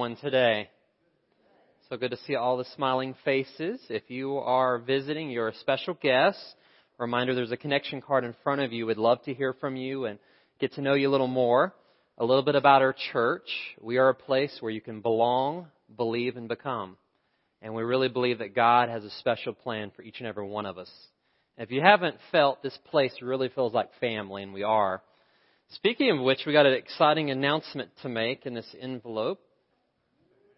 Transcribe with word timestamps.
one 0.00 0.16
today. 0.16 0.70
So 1.90 1.98
good 1.98 2.12
to 2.12 2.16
see 2.26 2.34
all 2.34 2.56
the 2.56 2.64
smiling 2.74 3.14
faces. 3.22 3.78
If 3.90 4.04
you 4.08 4.38
are 4.38 4.78
visiting, 4.78 5.28
you're 5.28 5.48
a 5.48 5.54
special 5.56 5.92
guest. 5.92 6.38
Reminder, 6.98 7.34
there's 7.34 7.52
a 7.52 7.58
connection 7.58 8.00
card 8.00 8.24
in 8.24 8.34
front 8.42 8.62
of 8.62 8.72
you. 8.72 8.86
We'd 8.86 8.96
love 8.96 9.22
to 9.24 9.34
hear 9.34 9.52
from 9.52 9.76
you 9.76 10.06
and 10.06 10.18
get 10.58 10.72
to 10.72 10.80
know 10.80 10.94
you 10.94 11.10
a 11.10 11.12
little 11.12 11.26
more. 11.26 11.74
A 12.16 12.24
little 12.24 12.42
bit 12.42 12.54
about 12.54 12.80
our 12.80 12.96
church. 13.12 13.46
We 13.78 13.98
are 13.98 14.08
a 14.08 14.14
place 14.14 14.56
where 14.60 14.72
you 14.72 14.80
can 14.80 15.02
belong, 15.02 15.66
believe, 15.94 16.38
and 16.38 16.48
become. 16.48 16.96
And 17.60 17.74
we 17.74 17.82
really 17.82 18.08
believe 18.08 18.38
that 18.38 18.54
God 18.54 18.88
has 18.88 19.04
a 19.04 19.10
special 19.18 19.52
plan 19.52 19.92
for 19.94 20.00
each 20.00 20.20
and 20.20 20.26
every 20.26 20.46
one 20.46 20.64
of 20.64 20.78
us. 20.78 20.90
If 21.58 21.70
you 21.70 21.82
haven't 21.82 22.16
felt 22.32 22.62
this 22.62 22.78
place 22.90 23.12
really 23.20 23.50
feels 23.50 23.74
like 23.74 23.90
family, 24.00 24.44
and 24.44 24.54
we 24.54 24.62
are, 24.62 25.02
Speaking 25.74 26.10
of 26.10 26.24
which, 26.24 26.40
we 26.46 26.52
got 26.52 26.66
an 26.66 26.72
exciting 26.72 27.30
announcement 27.30 27.90
to 28.02 28.08
make 28.08 28.44
in 28.44 28.54
this 28.54 28.74
envelope. 28.80 29.40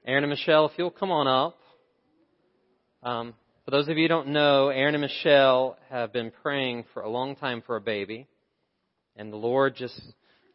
Aaron 0.05 0.25
and 0.25 0.31
Michelle, 0.31 0.67
if 0.67 0.73
you'll 0.77 0.91
come 0.91 1.13
on 1.13 1.29
up. 1.29 1.57
Um, 3.05 3.35
for 3.65 3.71
those 3.71 3.87
of 3.87 3.97
you 3.97 4.05
who 4.05 4.09
don't 4.09 4.29
know, 4.29 4.69
Aaron 4.69 4.97
and 4.97 5.03
Michelle 5.03 5.77
have 5.91 6.13
been 6.13 6.33
praying 6.43 6.87
for 6.93 7.03
a 7.03 7.09
long 7.09 7.37
time 7.37 7.63
for 7.65 7.77
a 7.77 7.81
baby, 7.81 8.27
and 9.15 9.33
the 9.33 9.37
Lord 9.37 9.77
just 9.77 10.01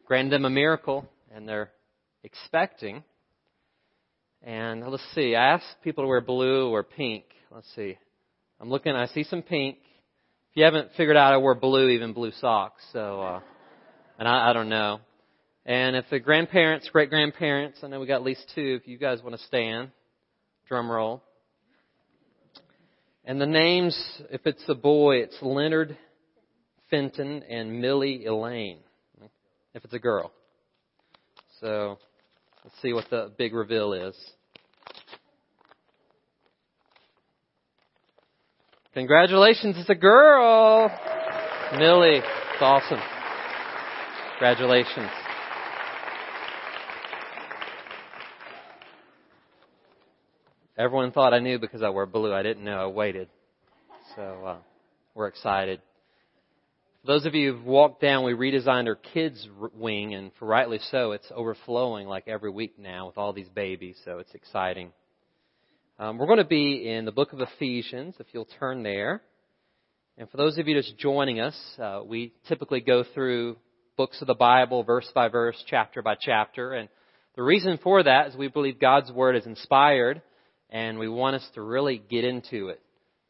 granted 0.04 0.32
them 0.32 0.44
a 0.44 0.50
miracle, 0.50 1.08
and 1.34 1.48
they're 1.48 1.70
expecting. 2.24 3.02
And 4.42 4.86
let's 4.86 5.02
see, 5.14 5.34
I 5.34 5.54
asked 5.54 5.76
people 5.82 6.04
to 6.04 6.08
wear 6.08 6.20
blue 6.20 6.68
or 6.68 6.82
pink. 6.82 7.24
Let's 7.50 7.74
see. 7.74 7.96
I'm 8.60 8.68
looking, 8.68 8.92
I 8.94 9.06
see 9.06 9.24
some 9.24 9.40
pink. 9.40 9.78
If 10.50 10.56
you 10.58 10.64
haven't 10.64 10.90
figured 10.94 11.16
out, 11.16 11.32
I 11.32 11.38
wear 11.38 11.54
blue, 11.54 11.88
even 11.88 12.12
blue 12.12 12.32
socks. 12.38 12.82
So, 12.92 13.22
uh, 13.22 13.40
and 14.18 14.28
I, 14.28 14.50
I 14.50 14.52
don't 14.52 14.68
know. 14.68 15.00
And 15.68 15.96
if 15.96 16.06
the 16.08 16.18
grandparents, 16.18 16.88
great 16.90 17.10
grandparents, 17.10 17.80
I 17.82 17.88
know 17.88 18.00
we 18.00 18.06
got 18.06 18.14
at 18.14 18.22
least 18.22 18.50
two, 18.54 18.78
if 18.80 18.88
you 18.88 18.96
guys 18.96 19.22
want 19.22 19.36
to 19.36 19.46
stand, 19.46 19.90
drum 20.66 20.90
roll. 20.90 21.22
And 23.26 23.38
the 23.38 23.44
names, 23.44 23.94
if 24.30 24.46
it's 24.46 24.64
a 24.66 24.74
boy, 24.74 25.16
it's 25.16 25.36
Leonard 25.42 25.98
Fenton 26.88 27.42
and 27.42 27.82
Millie 27.82 28.24
Elaine. 28.24 28.78
If 29.74 29.84
it's 29.84 29.92
a 29.92 29.98
girl. 29.98 30.32
So 31.60 31.98
let's 32.64 32.80
see 32.80 32.94
what 32.94 33.04
the 33.10 33.30
big 33.36 33.52
reveal 33.52 33.92
is. 33.92 34.16
Congratulations, 38.94 39.76
it's 39.78 39.90
a 39.90 39.94
girl. 39.94 40.90
Millie, 41.76 42.22
it's 42.22 42.62
awesome. 42.62 43.00
Congratulations. 44.38 45.27
Everyone 50.78 51.10
thought 51.10 51.34
I 51.34 51.40
knew 51.40 51.58
because 51.58 51.82
I 51.82 51.88
wear 51.88 52.06
blue. 52.06 52.32
I 52.32 52.44
didn't 52.44 52.62
know. 52.62 52.78
I 52.78 52.86
waited. 52.86 53.28
So 54.14 54.22
uh, 54.22 54.56
we're 55.12 55.26
excited. 55.26 55.82
Those 57.04 57.26
of 57.26 57.34
you 57.34 57.52
who've 57.52 57.64
walked 57.64 58.00
down, 58.00 58.22
we 58.22 58.32
redesigned 58.32 58.86
our 58.86 58.94
kids' 58.94 59.44
wing, 59.74 60.14
and 60.14 60.30
for 60.38 60.46
rightly 60.46 60.78
so, 60.92 61.10
it's 61.10 61.26
overflowing 61.34 62.06
like 62.06 62.28
every 62.28 62.50
week 62.50 62.78
now 62.78 63.08
with 63.08 63.18
all 63.18 63.32
these 63.32 63.48
babies. 63.48 63.98
So 64.04 64.18
it's 64.20 64.32
exciting. 64.34 64.92
Um, 65.98 66.16
we're 66.16 66.26
going 66.26 66.38
to 66.38 66.44
be 66.44 66.88
in 66.88 67.06
the 67.06 67.10
book 67.10 67.32
of 67.32 67.40
Ephesians, 67.40 68.14
if 68.20 68.28
you'll 68.32 68.48
turn 68.60 68.84
there. 68.84 69.20
And 70.16 70.30
for 70.30 70.36
those 70.36 70.58
of 70.58 70.68
you 70.68 70.76
just 70.76 70.96
joining 70.96 71.40
us, 71.40 71.58
uh, 71.82 72.02
we 72.06 72.34
typically 72.46 72.82
go 72.82 73.02
through 73.14 73.56
books 73.96 74.20
of 74.20 74.28
the 74.28 74.34
Bible, 74.34 74.84
verse 74.84 75.10
by 75.12 75.26
verse, 75.26 75.60
chapter 75.66 76.02
by 76.02 76.14
chapter. 76.14 76.74
And 76.74 76.88
the 77.34 77.42
reason 77.42 77.80
for 77.82 78.00
that 78.04 78.28
is 78.28 78.36
we 78.36 78.46
believe 78.46 78.78
God's 78.78 79.10
Word 79.10 79.34
is 79.34 79.44
inspired 79.44 80.22
and 80.70 80.98
we 80.98 81.08
want 81.08 81.36
us 81.36 81.48
to 81.54 81.62
really 81.62 82.02
get 82.08 82.24
into 82.24 82.68
it. 82.68 82.80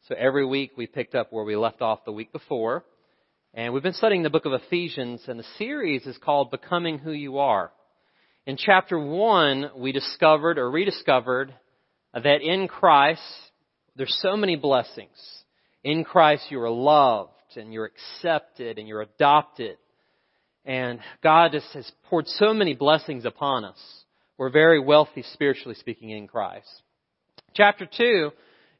So 0.07 0.15
every 0.17 0.45
week 0.45 0.71
we 0.77 0.87
picked 0.87 1.15
up 1.15 1.31
where 1.31 1.43
we 1.43 1.55
left 1.55 1.81
off 1.81 2.05
the 2.05 2.11
week 2.11 2.31
before. 2.31 2.83
And 3.53 3.73
we've 3.73 3.83
been 3.83 3.93
studying 3.93 4.23
the 4.23 4.29
book 4.29 4.45
of 4.45 4.53
Ephesians 4.53 5.23
and 5.27 5.39
the 5.39 5.45
series 5.57 6.05
is 6.05 6.17
called 6.17 6.51
Becoming 6.51 6.99
Who 6.99 7.11
You 7.11 7.39
Are. 7.39 7.71
In 8.45 8.57
chapter 8.57 8.99
1, 8.99 9.71
we 9.77 9.91
discovered 9.91 10.57
or 10.57 10.69
rediscovered 10.69 11.53
that 12.13 12.41
in 12.41 12.67
Christ, 12.67 13.21
there's 13.95 14.17
so 14.21 14.37
many 14.37 14.55
blessings. 14.55 15.09
In 15.83 16.03
Christ, 16.03 16.45
you 16.49 16.59
are 16.61 16.69
loved 16.69 17.31
and 17.55 17.73
you're 17.73 17.91
accepted 18.17 18.77
and 18.77 18.87
you're 18.87 19.01
adopted 19.01 19.77
and 20.65 20.99
God 21.23 21.51
just 21.51 21.71
has 21.73 21.91
poured 22.09 22.27
so 22.27 22.53
many 22.53 22.75
blessings 22.75 23.25
upon 23.25 23.65
us. 23.65 23.79
We're 24.37 24.51
very 24.51 24.79
wealthy 24.79 25.23
spiritually 25.33 25.75
speaking 25.75 26.11
in 26.11 26.27
Christ. 26.27 26.69
Chapter 27.53 27.87
2, 27.97 28.31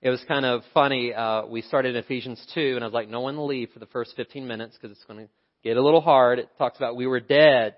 it 0.01 0.09
was 0.09 0.23
kind 0.27 0.45
of 0.45 0.61
funny. 0.73 1.13
Uh, 1.13 1.45
we 1.45 1.61
started 1.61 1.95
in 1.95 2.03
Ephesians 2.03 2.45
2, 2.53 2.75
and 2.75 2.83
I 2.83 2.87
was 2.87 2.93
like, 2.93 3.09
no 3.09 3.21
one 3.21 3.47
leave 3.47 3.69
for 3.71 3.79
the 3.79 3.87
first 3.87 4.13
15 4.15 4.47
minutes 4.47 4.77
because 4.79 4.95
it's 4.95 5.05
going 5.05 5.25
to 5.25 5.29
get 5.63 5.77
a 5.77 5.81
little 5.81 6.01
hard. 6.01 6.39
It 6.39 6.49
talks 6.57 6.77
about 6.77 6.95
we 6.95 7.07
were 7.07 7.19
dead, 7.19 7.75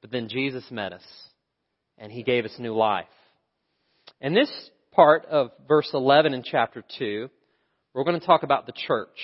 but 0.00 0.10
then 0.10 0.28
Jesus 0.28 0.64
met 0.70 0.92
us, 0.92 1.04
and 1.98 2.10
he 2.10 2.22
gave 2.22 2.44
us 2.44 2.54
new 2.58 2.74
life. 2.74 3.06
And 4.20 4.36
this 4.36 4.50
part 4.92 5.24
of 5.26 5.50
verse 5.68 5.88
11 5.94 6.34
in 6.34 6.42
chapter 6.42 6.82
2, 6.98 7.28
we're 7.92 8.04
going 8.04 8.18
to 8.18 8.26
talk 8.26 8.42
about 8.42 8.66
the 8.66 8.74
church. 8.86 9.18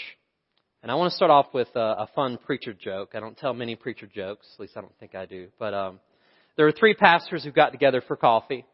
And 0.83 0.91
I 0.91 0.95
want 0.95 1.11
to 1.11 1.17
start 1.17 1.31
off 1.31 1.47
with 1.53 1.69
a, 1.75 1.81
a 1.81 2.09
fun 2.15 2.39
preacher 2.39 2.73
joke. 2.73 3.11
I 3.15 3.21
don't 3.21 3.37
tell 3.37 3.53
many 3.53 3.75
preacher 3.75 4.07
jokes, 4.07 4.47
at 4.55 4.61
least 4.61 4.77
I 4.77 4.81
don't 4.81 4.97
think 4.99 5.15
I 5.15 5.27
do. 5.27 5.49
But 5.59 5.75
um, 5.75 6.01
there 6.57 6.67
were 6.67 6.73
three 6.73 6.95
pastors 6.95 7.45
who 7.45 7.51
got 7.51 7.73
together 7.73 8.03
for 8.07 8.17
coffee, 8.17 8.65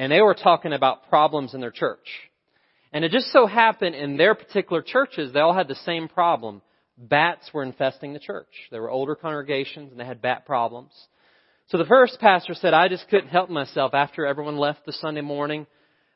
and 0.00 0.10
they 0.10 0.22
were 0.22 0.32
talking 0.32 0.72
about 0.72 1.10
problems 1.10 1.52
in 1.52 1.60
their 1.60 1.70
church. 1.70 2.08
And 2.90 3.04
it 3.04 3.12
just 3.12 3.30
so 3.32 3.46
happened 3.46 3.94
in 3.94 4.16
their 4.16 4.34
particular 4.34 4.80
churches, 4.80 5.30
they 5.30 5.40
all 5.40 5.52
had 5.52 5.68
the 5.68 5.74
same 5.74 6.08
problem. 6.08 6.62
Bats 6.96 7.50
were 7.52 7.62
infesting 7.62 8.14
the 8.14 8.18
church. 8.18 8.48
There 8.70 8.80
were 8.80 8.90
older 8.90 9.14
congregations, 9.14 9.90
and 9.90 10.00
they 10.00 10.06
had 10.06 10.22
bat 10.22 10.46
problems. 10.46 10.92
So 11.66 11.76
the 11.76 11.84
first 11.84 12.18
pastor 12.18 12.54
said, 12.54 12.72
I 12.72 12.88
just 12.88 13.10
couldn't 13.10 13.28
help 13.28 13.50
myself. 13.50 13.92
After 13.92 14.24
everyone 14.24 14.56
left 14.56 14.86
the 14.86 14.94
Sunday 14.94 15.20
morning, 15.20 15.66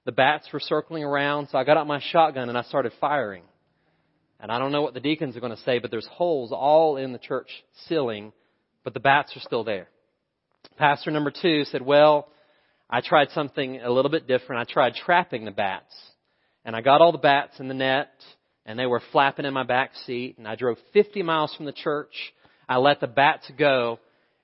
the 0.06 0.12
bats 0.12 0.48
were 0.50 0.60
circling 0.60 1.04
around, 1.04 1.50
so 1.50 1.58
I 1.58 1.64
got 1.64 1.76
out 1.76 1.86
my 1.86 2.00
shotgun 2.10 2.48
and 2.48 2.56
I 2.56 2.62
started 2.62 2.92
firing. 3.02 3.42
And 4.40 4.50
I 4.50 4.58
don't 4.58 4.72
know 4.72 4.80
what 4.80 4.94
the 4.94 5.00
deacons 5.00 5.36
are 5.36 5.40
going 5.40 5.54
to 5.54 5.62
say, 5.62 5.78
but 5.78 5.90
there's 5.90 6.08
holes 6.10 6.52
all 6.52 6.96
in 6.96 7.12
the 7.12 7.18
church 7.18 7.50
ceiling, 7.86 8.32
but 8.82 8.94
the 8.94 9.00
bats 9.00 9.36
are 9.36 9.40
still 9.40 9.62
there. 9.62 9.88
Pastor 10.78 11.10
number 11.10 11.30
two 11.30 11.64
said, 11.64 11.82
well, 11.82 12.28
I 12.88 13.00
tried 13.00 13.30
something 13.30 13.80
a 13.80 13.90
little 13.90 14.10
bit 14.10 14.26
different. 14.26 14.68
I 14.68 14.72
tried 14.72 14.94
trapping 14.94 15.44
the 15.44 15.50
bats. 15.50 15.94
And 16.64 16.74
I 16.74 16.80
got 16.80 17.00
all 17.00 17.12
the 17.12 17.18
bats 17.18 17.60
in 17.60 17.68
the 17.68 17.74
net, 17.74 18.10
and 18.64 18.78
they 18.78 18.86
were 18.86 19.02
flapping 19.12 19.44
in 19.44 19.52
my 19.52 19.64
back 19.64 19.90
seat, 20.06 20.38
and 20.38 20.48
I 20.48 20.54
drove 20.54 20.78
50 20.92 21.22
miles 21.22 21.54
from 21.54 21.66
the 21.66 21.72
church. 21.72 22.14
I 22.68 22.78
let 22.78 23.00
the 23.00 23.06
bats 23.06 23.50
go, 23.58 23.98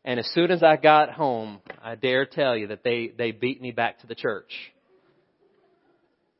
and 0.04 0.20
as 0.20 0.28
soon 0.34 0.50
as 0.50 0.62
I 0.62 0.76
got 0.76 1.10
home, 1.10 1.60
I 1.82 1.94
dare 1.94 2.26
tell 2.26 2.56
you 2.56 2.68
that 2.68 2.84
they, 2.84 3.12
they 3.16 3.32
beat 3.32 3.60
me 3.60 3.70
back 3.70 4.00
to 4.00 4.06
the 4.06 4.14
church. 4.14 4.50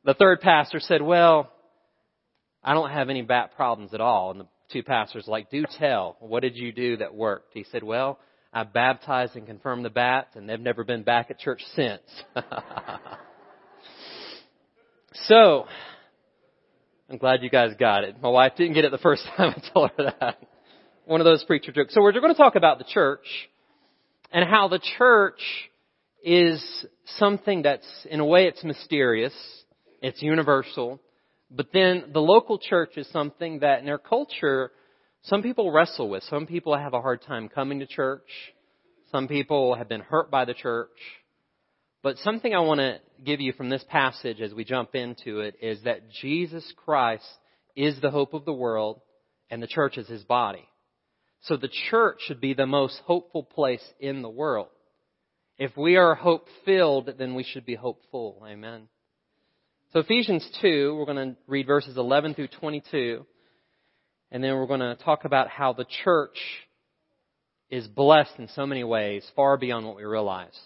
The 0.03 0.13
third 0.15 0.41
pastor 0.41 0.79
said, 0.79 1.01
well, 1.01 1.51
I 2.63 2.73
don't 2.73 2.89
have 2.89 3.09
any 3.09 3.21
bat 3.21 3.51
problems 3.55 3.93
at 3.93 4.01
all. 4.01 4.31
And 4.31 4.41
the 4.41 4.47
two 4.71 4.83
pastors 4.83 5.25
like, 5.27 5.51
do 5.51 5.65
tell. 5.79 6.17
What 6.19 6.41
did 6.41 6.55
you 6.55 6.71
do 6.71 6.97
that 6.97 7.13
worked? 7.13 7.53
He 7.53 7.65
said, 7.71 7.83
well, 7.83 8.19
I 8.53 8.63
baptized 8.63 9.35
and 9.35 9.47
confirmed 9.47 9.85
the 9.85 9.89
bats 9.89 10.35
and 10.35 10.47
they've 10.47 10.59
never 10.59 10.83
been 10.83 11.03
back 11.03 11.31
at 11.31 11.39
church 11.39 11.61
since. 11.75 12.01
so, 15.13 15.65
I'm 17.09 17.17
glad 17.17 17.43
you 17.43 17.49
guys 17.49 17.71
got 17.79 18.03
it. 18.03 18.21
My 18.21 18.29
wife 18.29 18.53
didn't 18.57 18.73
get 18.73 18.85
it 18.85 18.91
the 18.91 18.97
first 18.97 19.23
time 19.37 19.53
I 19.55 19.69
told 19.73 19.91
her 19.97 20.13
that. 20.19 20.37
One 21.05 21.21
of 21.21 21.25
those 21.25 21.43
preacher 21.43 21.71
jokes. 21.71 21.93
So 21.93 22.01
we're 22.01 22.11
going 22.11 22.33
to 22.33 22.37
talk 22.37 22.55
about 22.55 22.77
the 22.77 22.85
church 22.85 23.25
and 24.31 24.47
how 24.47 24.67
the 24.67 24.79
church 24.97 25.41
is 26.23 26.63
something 27.17 27.63
that's, 27.63 27.87
in 28.09 28.19
a 28.19 28.25
way, 28.25 28.45
it's 28.45 28.63
mysterious. 28.63 29.33
It's 30.01 30.21
universal. 30.21 30.99
But 31.49 31.67
then 31.73 32.11
the 32.13 32.21
local 32.21 32.59
church 32.59 32.91
is 32.97 33.09
something 33.11 33.59
that 33.59 33.79
in 33.79 33.85
their 33.85 33.97
culture, 33.97 34.71
some 35.23 35.43
people 35.43 35.71
wrestle 35.71 36.09
with. 36.09 36.23
Some 36.23 36.47
people 36.47 36.75
have 36.75 36.93
a 36.93 37.01
hard 37.01 37.21
time 37.21 37.49
coming 37.49 37.79
to 37.79 37.85
church. 37.85 38.27
Some 39.11 39.27
people 39.27 39.75
have 39.75 39.89
been 39.89 40.01
hurt 40.01 40.31
by 40.31 40.45
the 40.45 40.53
church. 40.53 40.89
But 42.03 42.17
something 42.17 42.53
I 42.53 42.61
want 42.61 42.79
to 42.79 42.99
give 43.23 43.39
you 43.39 43.53
from 43.53 43.69
this 43.69 43.83
passage 43.89 44.41
as 44.41 44.53
we 44.53 44.63
jump 44.63 44.95
into 44.95 45.41
it 45.41 45.55
is 45.61 45.83
that 45.83 46.09
Jesus 46.09 46.73
Christ 46.85 47.25
is 47.75 48.01
the 48.01 48.09
hope 48.09 48.33
of 48.33 48.45
the 48.45 48.53
world 48.53 49.01
and 49.49 49.61
the 49.61 49.67
church 49.67 49.97
is 49.97 50.07
his 50.07 50.23
body. 50.23 50.67
So 51.41 51.57
the 51.57 51.69
church 51.89 52.21
should 52.25 52.41
be 52.41 52.53
the 52.53 52.65
most 52.65 52.99
hopeful 53.05 53.43
place 53.43 53.83
in 53.99 54.21
the 54.21 54.29
world. 54.29 54.69
If 55.57 55.77
we 55.77 55.97
are 55.97 56.15
hope 56.15 56.47
filled, 56.65 57.09
then 57.19 57.35
we 57.35 57.43
should 57.43 57.65
be 57.65 57.75
hopeful. 57.75 58.43
Amen. 58.47 58.87
So 59.93 59.99
Ephesians 59.99 60.47
2, 60.61 60.95
we're 60.95 61.05
going 61.05 61.35
to 61.35 61.37
read 61.47 61.67
verses 61.67 61.97
11 61.97 62.33
through 62.33 62.47
22, 62.47 63.25
and 64.31 64.43
then 64.43 64.55
we're 64.55 64.67
going 64.67 64.79
to 64.79 64.95
talk 64.95 65.25
about 65.25 65.49
how 65.49 65.73
the 65.73 65.85
church 66.03 66.37
is 67.69 67.87
blessed 67.87 68.33
in 68.37 68.47
so 68.49 68.65
many 68.65 68.83
ways, 68.83 69.29
far 69.35 69.57
beyond 69.57 69.85
what 69.85 69.95
we 69.95 70.03
realize. 70.03 70.57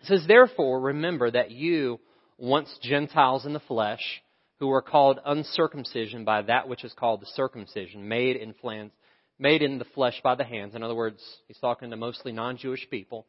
It 0.00 0.06
says, 0.06 0.24
Therefore, 0.26 0.80
remember 0.80 1.30
that 1.30 1.50
you, 1.50 2.00
once 2.38 2.68
Gentiles 2.82 3.46
in 3.46 3.52
the 3.52 3.60
flesh, 3.60 4.22
who 4.58 4.68
were 4.68 4.82
called 4.82 5.20
uncircumcision 5.24 6.24
by 6.24 6.42
that 6.42 6.68
which 6.68 6.84
is 6.84 6.92
called 6.92 7.20
the 7.20 7.26
circumcision, 7.34 8.08
made 8.08 8.36
in, 8.36 8.54
flans, 8.54 8.92
made 9.38 9.62
in 9.62 9.78
the 9.78 9.84
flesh 9.84 10.20
by 10.22 10.34
the 10.34 10.44
hands. 10.44 10.74
In 10.74 10.82
other 10.82 10.94
words, 10.94 11.20
he's 11.48 11.58
talking 11.58 11.90
to 11.90 11.96
mostly 11.96 12.32
non-Jewish 12.32 12.88
people. 12.90 13.26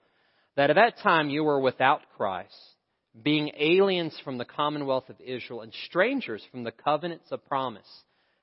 That 0.55 0.69
at 0.69 0.75
that 0.75 0.99
time 1.03 1.29
you 1.29 1.43
were 1.43 1.59
without 1.59 2.01
Christ, 2.15 2.53
being 3.21 3.51
aliens 3.57 4.17
from 4.23 4.37
the 4.37 4.45
commonwealth 4.45 5.09
of 5.09 5.19
Israel 5.19 5.61
and 5.61 5.73
strangers 5.85 6.43
from 6.51 6.63
the 6.63 6.71
covenants 6.71 7.31
of 7.31 7.45
promise, 7.45 7.87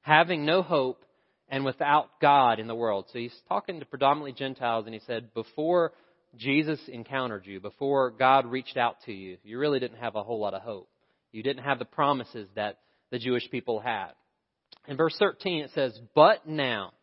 having 0.03 0.45
no 0.45 0.63
hope 0.63 1.05
and 1.53 1.67
without 1.67 2.19
God 2.21 2.59
in 2.59 2.67
the 2.67 2.75
world. 2.75 3.05
So 3.13 3.19
he's 3.19 3.37
talking 3.47 3.79
to 3.79 3.87
predominantly 3.87 4.33
Gentiles 4.33 4.87
and 4.87 4.95
he 4.95 5.03
said, 5.07 5.35
before 5.35 5.93
Jesus 6.35 6.81
encountered 6.89 7.47
you, 7.47 7.61
before 7.61 8.11
God 8.11 8.47
reached 8.47 8.79
out 8.79 8.97
to 9.05 9.13
you, 9.13 9.37
you 9.45 9.59
really 9.59 9.79
didn't 9.79 9.99
have 9.99 10.17
a 10.17 10.23
whole 10.23 10.41
lot 10.41 10.55
of 10.55 10.63
hope. 10.63 10.89
You 11.31 11.43
didn't 11.43 11.65
have 11.65 11.79
the 11.79 11.85
promises 11.85 12.49
that 12.57 12.79
the 13.11 13.19
Jewish 13.19 13.51
people 13.51 13.81
had. 13.81 14.13
In 14.89 14.97
verse 14.97 15.15
13 15.19 15.65
it 15.65 15.71
says, 15.75 15.97
But 16.15 16.49
now, 16.49 16.95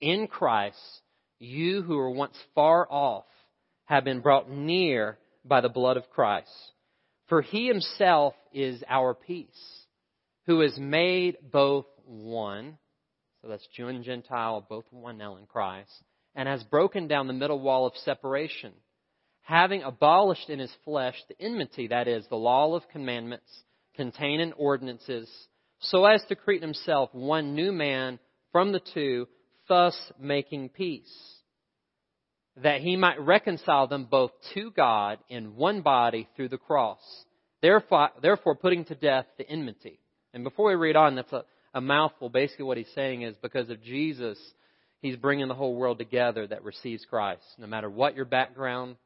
in 0.00 0.26
Christ, 0.26 0.76
you 1.38 1.82
who 1.82 1.96
were 1.96 2.10
once 2.10 2.36
far 2.52 2.90
off 2.90 3.26
have 3.84 4.02
been 4.02 4.20
brought 4.20 4.50
near 4.50 5.18
by 5.44 5.60
the 5.60 5.68
blood 5.68 5.96
of 5.96 6.10
Christ. 6.10 6.50
For 7.28 7.42
he 7.42 7.68
himself 7.68 8.34
is 8.52 8.82
our 8.88 9.14
peace, 9.14 9.48
who 10.46 10.60
has 10.60 10.76
made 10.76 11.36
both 11.52 11.86
one, 12.06 12.76
so 13.44 13.50
that's 13.50 13.66
Jew 13.76 13.88
and 13.88 14.02
Gentile, 14.02 14.64
both 14.66 14.86
one 14.90 15.18
now 15.18 15.36
in 15.36 15.44
Christ, 15.44 15.92
and 16.34 16.48
has 16.48 16.64
broken 16.64 17.08
down 17.08 17.26
the 17.26 17.34
middle 17.34 17.60
wall 17.60 17.86
of 17.86 17.92
separation, 17.96 18.72
having 19.42 19.82
abolished 19.82 20.48
in 20.48 20.58
his 20.58 20.72
flesh 20.82 21.14
the 21.28 21.38
enmity, 21.38 21.88
that 21.88 22.08
is, 22.08 22.24
the 22.30 22.36
law 22.36 22.74
of 22.74 22.88
commandments 22.88 23.50
contained 23.96 24.40
in 24.40 24.54
ordinances, 24.54 25.30
so 25.80 26.06
as 26.06 26.24
to 26.28 26.34
create 26.34 26.62
in 26.62 26.68
himself 26.68 27.10
one 27.12 27.54
new 27.54 27.70
man 27.70 28.18
from 28.50 28.72
the 28.72 28.80
two, 28.94 29.28
thus 29.68 29.94
making 30.18 30.70
peace, 30.70 31.14
that 32.62 32.80
he 32.80 32.96
might 32.96 33.20
reconcile 33.20 33.88
them 33.88 34.06
both 34.10 34.30
to 34.54 34.70
God 34.70 35.18
in 35.28 35.54
one 35.54 35.82
body 35.82 36.30
through 36.34 36.48
the 36.48 36.56
cross, 36.56 37.02
therefore, 37.60 38.08
therefore 38.22 38.54
putting 38.54 38.86
to 38.86 38.94
death 38.94 39.26
the 39.36 39.46
enmity. 39.46 40.00
And 40.32 40.44
before 40.44 40.70
we 40.70 40.76
read 40.76 40.96
on, 40.96 41.16
that's 41.16 41.32
a, 41.32 41.44
a 41.74 41.80
mouthful. 41.80 42.30
Basically, 42.30 42.64
what 42.64 42.78
he's 42.78 42.86
saying 42.94 43.22
is 43.22 43.34
because 43.42 43.68
of 43.68 43.82
Jesus, 43.82 44.38
he's 45.00 45.16
bringing 45.16 45.48
the 45.48 45.54
whole 45.54 45.74
world 45.74 45.98
together 45.98 46.46
that 46.46 46.64
receives 46.64 47.04
Christ. 47.04 47.42
No 47.58 47.66
matter 47.66 47.90
what 47.90 48.14
your 48.14 48.24
background, 48.24 48.96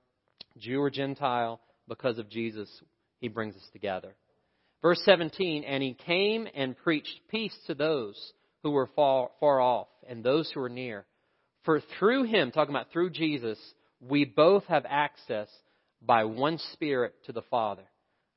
Jew 0.59 0.81
or 0.81 0.91
Gentile, 0.91 1.61
because 1.88 2.19
of 2.19 2.29
Jesus, 2.29 2.69
he 3.20 3.29
brings 3.29 3.56
us 3.56 3.67
together. 3.73 4.15
Verse 4.82 5.00
17, 5.05 5.65
and 5.65 5.82
he 5.82 5.94
came 5.94 6.47
and 6.55 6.76
preached 6.76 7.20
peace 7.29 7.56
to 7.67 7.75
those 7.75 8.32
who 8.62 8.71
were 8.71 8.88
far, 8.94 9.31
far 9.41 9.61
off 9.61 9.88
and 10.09 10.23
those 10.23 10.50
who 10.53 10.61
were 10.61 10.69
near. 10.69 11.05
For 11.64 11.81
through 11.99 12.25
him, 12.25 12.53
talking 12.53 12.75
about 12.75 12.93
through 12.93 13.11
Jesus, 13.11 13.59
we 14.00 14.25
both 14.25 14.64
have 14.67 14.85
access 14.88 15.49
by 16.00 16.25
one 16.25 16.59
Spirit 16.75 17.14
to 17.26 17.32
the 17.32 17.43
Father. 17.43 17.82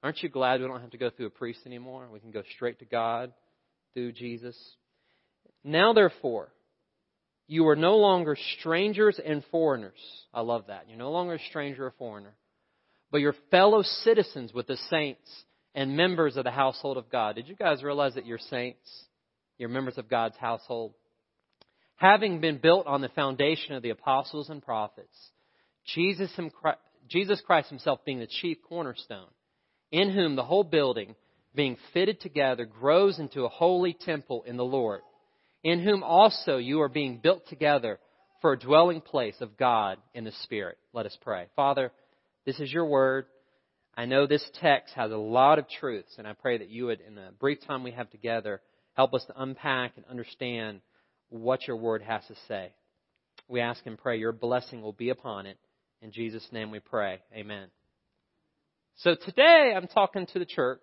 Aren't 0.02 0.24
you 0.24 0.30
glad 0.30 0.62
we 0.62 0.68
don't 0.68 0.82
have 0.82 0.92
to 0.92 0.98
go 0.98 1.12
through 1.12 1.28
a 1.28 1.32
priest 1.32 1.60
anymore? 1.68 2.08
We 2.12 2.20
can 2.20 2.32
go 2.32 2.42
straight 2.56 2.80
to 2.80 2.86
God 2.86 3.32
through 3.94 4.14
Jesus. 4.14 4.58
Now, 5.64 5.94
therefore, 5.94 6.50
you 7.48 7.68
are 7.68 7.76
no 7.76 7.98
longer 7.98 8.38
strangers 8.60 9.20
and 9.24 9.44
foreigners. 9.52 10.00
I 10.34 10.42
love 10.42 10.66
that. 10.68 10.86
You're 10.88 10.98
no 10.98 11.12
longer 11.12 11.34
a 11.34 11.40
stranger 11.50 11.86
or 11.86 11.94
foreigner, 11.98 12.34
but 13.12 13.20
you're 13.20 13.36
fellow 13.50 13.84
citizens 14.04 14.54
with 14.54 14.68
the 14.68 14.78
saints 14.90 15.30
and 15.76 15.98
members 15.98 16.38
of 16.38 16.44
the 16.44 16.52
household 16.52 16.98
of 16.98 17.10
God. 17.10 17.36
Did 17.36 17.48
you 17.48 17.56
guys 17.56 17.84
realize 17.84 18.16
that 18.16 18.26
you're 18.26 18.40
saints? 18.40 19.06
You're 19.58 19.70
members 19.70 19.98
of 19.98 20.10
God's 20.10 20.38
household? 20.38 20.94
Having 21.98 22.42
been 22.42 22.58
built 22.58 22.88
on 22.88 23.02
the 23.02 23.10
foundation 23.10 23.76
of 23.76 23.84
the 23.84 23.92
apostles 23.92 24.50
and 24.50 24.64
prophets, 24.64 25.16
Jesus, 25.86 26.32
Christ 27.46 27.70
himself 27.70 28.04
being 28.06 28.20
the 28.20 28.28
chief 28.28 28.58
cornerstone, 28.68 29.28
in 29.92 30.10
whom 30.10 30.36
the 30.36 30.44
whole 30.44 30.64
building, 30.64 31.16
being 31.54 31.78
fitted 31.94 32.22
together, 32.22 32.66
grows 32.66 33.20
into 33.20 33.44
a 33.44 33.50
holy 33.50 33.94
temple 33.94 34.44
in 34.44 34.58
the 34.58 34.66
Lord, 34.66 35.02
in 35.64 35.82
whom 35.82 36.04
also 36.04 36.58
you 36.58 36.82
are 36.82 36.90
being 36.90 37.18
built 37.18 37.48
together 37.48 38.00
for 38.42 38.54
a 38.54 38.60
dwelling 38.60 39.02
place 39.02 39.36
of 39.42 39.58
God 39.58 39.98
in 40.14 40.24
the 40.24 40.32
Spirit. 40.44 40.78
Let 40.94 41.06
us 41.06 41.18
pray. 41.22 41.48
Father, 41.56 41.92
this 42.46 42.60
is 42.60 42.72
your 42.72 42.86
word. 42.86 43.26
I 43.96 44.06
know 44.06 44.26
this 44.26 44.46
text 44.60 44.96
has 44.96 45.12
a 45.12 45.18
lot 45.18 45.60
of 45.60 45.70
truths, 45.70 46.16
and 46.18 46.26
I 46.26 46.34
pray 46.34 46.58
that 46.58 46.70
you 46.70 46.86
would, 46.86 47.02
in 47.02 47.16
the 47.16 47.30
brief 47.40 47.60
time 47.68 47.84
we 47.84 47.92
have 47.92 48.10
together, 48.10 48.62
help 48.94 49.14
us 49.14 49.24
to 49.26 49.42
unpack 49.42 49.94
and 49.98 50.06
understand 50.10 50.82
what 51.30 51.68
your 51.68 51.78
word 51.78 52.02
has 52.02 52.22
to 52.28 52.36
say. 52.48 52.74
We 53.48 53.60
ask 53.60 53.86
and 53.86 53.98
pray 53.98 54.18
your 54.18 54.32
blessing 54.32 54.82
will 54.82 54.94
be 54.94 55.10
upon 55.10 55.46
it. 55.46 55.58
In 56.02 56.12
Jesus' 56.12 56.48
name 56.52 56.72
we 56.72 56.80
pray. 56.80 57.20
Amen. 57.36 57.68
So 58.98 59.16
today 59.16 59.74
I'm 59.76 59.88
talking 59.88 60.26
to 60.28 60.40
the 60.40 60.46
church, 60.46 60.82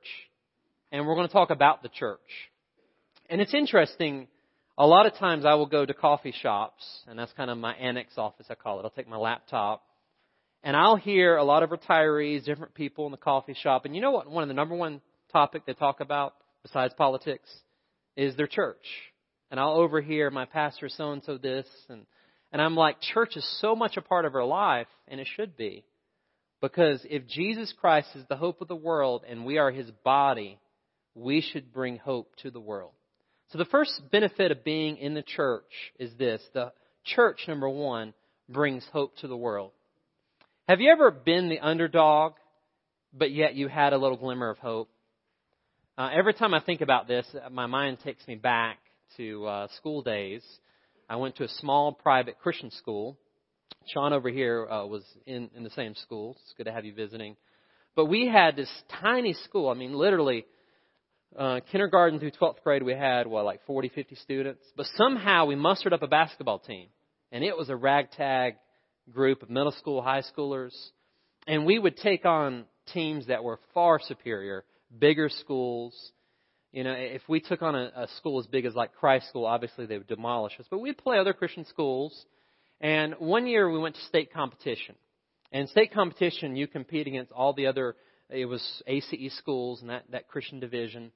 and 0.93 1.07
we're 1.07 1.15
going 1.15 1.27
to 1.27 1.33
talk 1.33 1.51
about 1.51 1.83
the 1.83 1.89
church. 1.89 2.21
And 3.29 3.41
it's 3.41 3.55
interesting. 3.55 4.29
A 4.77 4.87
lot 4.87 5.07
of 5.07 5.15
times 5.15 5.45
I 5.45 5.55
will 5.55 5.67
go 5.67 5.85
to 5.85 5.95
coffee 5.95 6.35
shops, 6.43 6.85
and 7.07 7.19
that's 7.19 7.33
kind 7.33 7.51
of 7.51 7.59
my 7.59 7.75
annex 7.75 8.17
office, 8.17 8.47
I 8.49 8.55
call 8.55 8.81
it. 8.81 8.85
I'll 8.85 8.91
take 8.91 9.09
my 9.09 9.17
laptop, 9.17 9.83
and 10.63 10.77
I'll 10.77 10.97
hear 10.97 11.37
a 11.37 11.45
lot 11.45 11.63
of 11.63 11.71
retirees, 11.71 12.45
different 12.45 12.75
people 12.75 13.07
in 13.07 13.13
the 13.13 13.19
coffee 13.19 13.55
shop. 13.55 13.85
And 13.85 13.95
you 13.95 14.01
know 14.01 14.13
what? 14.13 14.31
One 14.31 14.43
of 14.43 14.49
the 14.49 14.55
number 14.55 14.75
one 14.75 15.01
topic 15.33 15.67
they 15.67 15.75
talk 15.75 16.01
about 16.01 16.35
besides 16.63 16.95
politics 16.97 17.49
is 18.17 18.37
their 18.37 18.47
church. 18.47 18.85
And 19.51 19.59
I'll 19.59 19.75
overhear 19.75 20.31
my 20.31 20.45
pastor 20.45 20.89
so 20.89 21.13
and 21.13 21.23
so 21.25 21.39
this 21.39 21.67
and 21.89 22.05
and 22.53 22.63
I'm 22.63 22.77
like, 22.77 23.01
church 23.01 23.37
is 23.37 23.61
so 23.61 23.77
much 23.77 23.97
a 23.97 24.03
part 24.03 24.25
of 24.25 24.35
our 24.35 24.45
life, 24.45 24.87
and 25.07 25.21
it 25.21 25.29
should 25.37 25.57
be. 25.57 25.85
Because 26.61 27.05
if 27.09 27.27
Jesus 27.27 27.73
Christ 27.79 28.09
is 28.15 28.25
the 28.29 28.37
hope 28.37 28.61
of 28.61 28.69
the 28.69 28.77
world 28.77 29.23
and 29.29 29.45
we 29.45 29.59
are 29.59 29.71
his 29.71 29.91
body, 30.03 30.59
we 31.15 31.41
should 31.41 31.73
bring 31.73 31.97
hope 31.99 32.35
to 32.43 32.51
the 32.51 32.61
world. 32.61 32.93
So 33.51 33.59
the 33.59 33.65
first 33.65 34.03
benefit 34.11 34.51
of 34.51 34.65
being 34.65 34.99
in 34.99 35.15
the 35.15 35.23
church 35.23 35.73
is 35.99 36.13
this. 36.19 36.43
The 36.53 36.73
church, 37.05 37.41
number 37.49 37.69
one, 37.69 38.13
brings 38.49 38.85
hope 38.93 39.17
to 39.19 39.29
the 39.29 39.37
world. 39.37 39.73
Have 40.69 40.81
you 40.81 40.93
ever 40.93 41.11
been 41.11 41.49
the 41.49 41.61
underdog, 41.61 42.35
but 43.13 43.31
yet 43.31 43.55
you 43.55 43.69
had 43.69 43.95
a 43.95 43.99
little 43.99 44.19
glimmer 44.19 44.51
of 44.51 44.59
hope? 44.59 44.91
Uh, 45.97 46.11
every 46.13 46.35
time 46.35 46.53
I 46.53 46.61
think 46.61 46.83
about 46.83 47.09
this, 47.09 47.27
my 47.51 47.67
mind 47.67 47.99
takes 48.05 48.27
me 48.29 48.35
back 48.35 48.79
to 49.17 49.47
uh, 49.47 49.69
school 49.79 50.03
days. 50.03 50.45
I 51.09 51.17
went 51.17 51.37
to 51.37 51.45
a 51.45 51.49
small 51.49 51.93
private 51.93 52.39
Christian 52.39 52.71
school. 52.71 53.17
Sean 53.93 54.13
over 54.13 54.29
here 54.29 54.69
uh, 54.69 54.85
was 54.85 55.03
in, 55.27 55.49
in 55.57 55.65
the 55.65 55.71
same 55.71 55.95
school. 55.95 56.37
It's 56.43 56.55
good 56.57 56.65
to 56.65 56.73
have 56.73 56.85
you 56.85 56.95
visiting. 56.95 57.37
But 57.97 58.05
we 58.05 58.29
had 58.29 58.55
this 58.55 58.71
tiny 59.01 59.33
school. 59.33 59.71
I 59.71 59.75
mean, 59.75 59.95
literally, 59.95 60.45
uh, 61.37 61.61
kindergarten 61.71 62.19
through 62.19 62.33
12th 62.33 62.63
grade, 62.63 62.83
we 62.83 62.93
had, 62.93 63.27
what, 63.27 63.45
like 63.45 63.65
40, 63.67 63.91
50 63.91 64.15
students. 64.17 64.65
But 64.77 64.87
somehow 64.97 65.47
we 65.47 65.57
mustered 65.57 65.93
up 65.93 66.03
a 66.03 66.07
basketball 66.07 66.59
team. 66.59 66.89
And 67.31 67.45
it 67.45 67.57
was 67.57 67.69
a 67.69 67.77
ragtag 67.77 68.55
group 69.13 69.43
of 69.43 69.51
middle 69.51 69.73
school, 69.73 70.03
high 70.03 70.23
schoolers, 70.23 70.75
and 71.47 71.65
we 71.65 71.79
would 71.79 71.97
take 71.97 72.25
on 72.25 72.65
teams 72.93 73.27
that 73.27 73.43
were 73.45 73.59
far 73.75 73.99
superior, 74.01 74.65
bigger 74.99 75.29
schools. 75.29 75.95
You 76.73 76.85
know, 76.85 76.93
if 76.93 77.23
we 77.29 77.41
took 77.41 77.63
on 77.63 77.75
a, 77.75 77.91
a 77.97 78.09
school 78.19 78.39
as 78.39 78.47
big 78.47 78.67
as 78.67 78.75
like 78.75 78.95
Christ 78.95 79.29
School, 79.29 79.47
obviously 79.47 79.87
they 79.87 79.97
would 79.99 80.09
demolish 80.09 80.55
us. 80.59 80.67
But 80.71 80.81
we'd 80.81 80.99
play 80.99 81.19
other 81.19 81.33
Christian 81.33 81.65
schools. 81.65 82.27
And 82.81 83.15
one 83.19 83.47
year 83.47 83.71
we 83.71 83.79
went 83.79 83.95
to 83.95 84.03
state 84.03 84.33
competition. 84.33 84.95
And 85.51 85.69
state 85.71 85.93
competition, 85.93 86.57
you 86.57 86.67
compete 86.67 87.07
against 87.07 87.33
all 87.33 87.55
the 87.55 87.67
other, 87.67 87.97
it 88.29 88.45
was 88.45 88.83
ACE 88.87 89.35
schools 89.39 89.81
and 89.81 89.89
that, 89.89 90.05
that 90.11 90.29
Christian 90.29 90.61
division. 90.61 91.11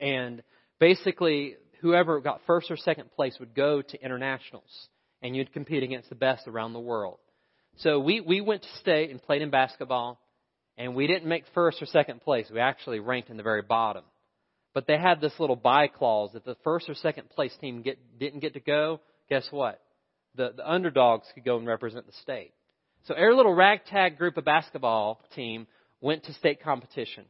And 0.00 0.42
basically, 0.78 1.56
whoever 1.80 2.20
got 2.20 2.40
first 2.46 2.70
or 2.70 2.76
second 2.76 3.10
place 3.12 3.36
would 3.40 3.54
go 3.54 3.82
to 3.82 4.04
internationals 4.04 4.88
and 5.22 5.34
you'd 5.34 5.52
compete 5.52 5.82
against 5.82 6.08
the 6.08 6.14
best 6.14 6.46
around 6.46 6.72
the 6.72 6.80
world. 6.80 7.18
So 7.78 8.00
we, 8.00 8.20
we 8.20 8.40
went 8.40 8.62
to 8.62 8.68
state 8.80 9.10
and 9.10 9.22
played 9.22 9.42
in 9.42 9.50
basketball, 9.50 10.18
and 10.78 10.94
we 10.94 11.06
didn't 11.06 11.28
make 11.28 11.44
first 11.54 11.82
or 11.82 11.86
second 11.86 12.22
place. 12.22 12.46
We 12.52 12.60
actually 12.60 13.00
ranked 13.00 13.30
in 13.30 13.36
the 13.36 13.42
very 13.42 13.62
bottom. 13.62 14.04
But 14.74 14.86
they 14.86 14.98
had 14.98 15.20
this 15.20 15.32
little 15.38 15.56
buy 15.56 15.88
clause 15.88 16.30
that 16.34 16.44
the 16.44 16.56
first 16.62 16.88
or 16.88 16.94
second 16.94 17.30
place 17.30 17.54
team 17.60 17.82
get, 17.82 17.98
didn't 18.18 18.40
get 18.40 18.54
to 18.54 18.60
go. 18.60 19.00
Guess 19.28 19.48
what? 19.50 19.80
The, 20.34 20.52
the 20.56 20.70
underdogs 20.70 21.26
could 21.34 21.44
go 21.44 21.56
and 21.56 21.66
represent 21.66 22.06
the 22.06 22.12
state. 22.22 22.52
So 23.06 23.14
our 23.14 23.34
little 23.34 23.54
ragtag 23.54 24.18
group 24.18 24.36
of 24.36 24.44
basketball 24.44 25.20
team 25.34 25.66
went 26.00 26.24
to 26.24 26.34
state 26.34 26.62
competition. 26.62 27.24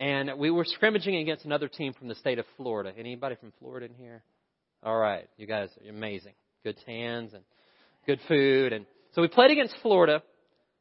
And 0.00 0.38
we 0.38 0.50
were 0.50 0.64
scrimmaging 0.64 1.20
against 1.20 1.44
another 1.44 1.68
team 1.68 1.92
from 1.92 2.08
the 2.08 2.14
state 2.16 2.38
of 2.38 2.46
Florida. 2.56 2.90
Anybody 2.98 3.36
from 3.36 3.52
Florida 3.60 3.86
in 3.86 3.94
here? 3.94 4.22
All 4.82 4.96
right. 4.96 5.28
You 5.36 5.46
guys 5.46 5.68
are 5.84 5.90
amazing 5.90 6.32
good 6.64 6.76
tans 6.84 7.32
and 7.32 7.42
good 8.06 8.20
food. 8.28 8.72
And 8.72 8.86
so 9.12 9.22
we 9.22 9.28
played 9.28 9.50
against 9.50 9.74
Florida. 9.82 10.22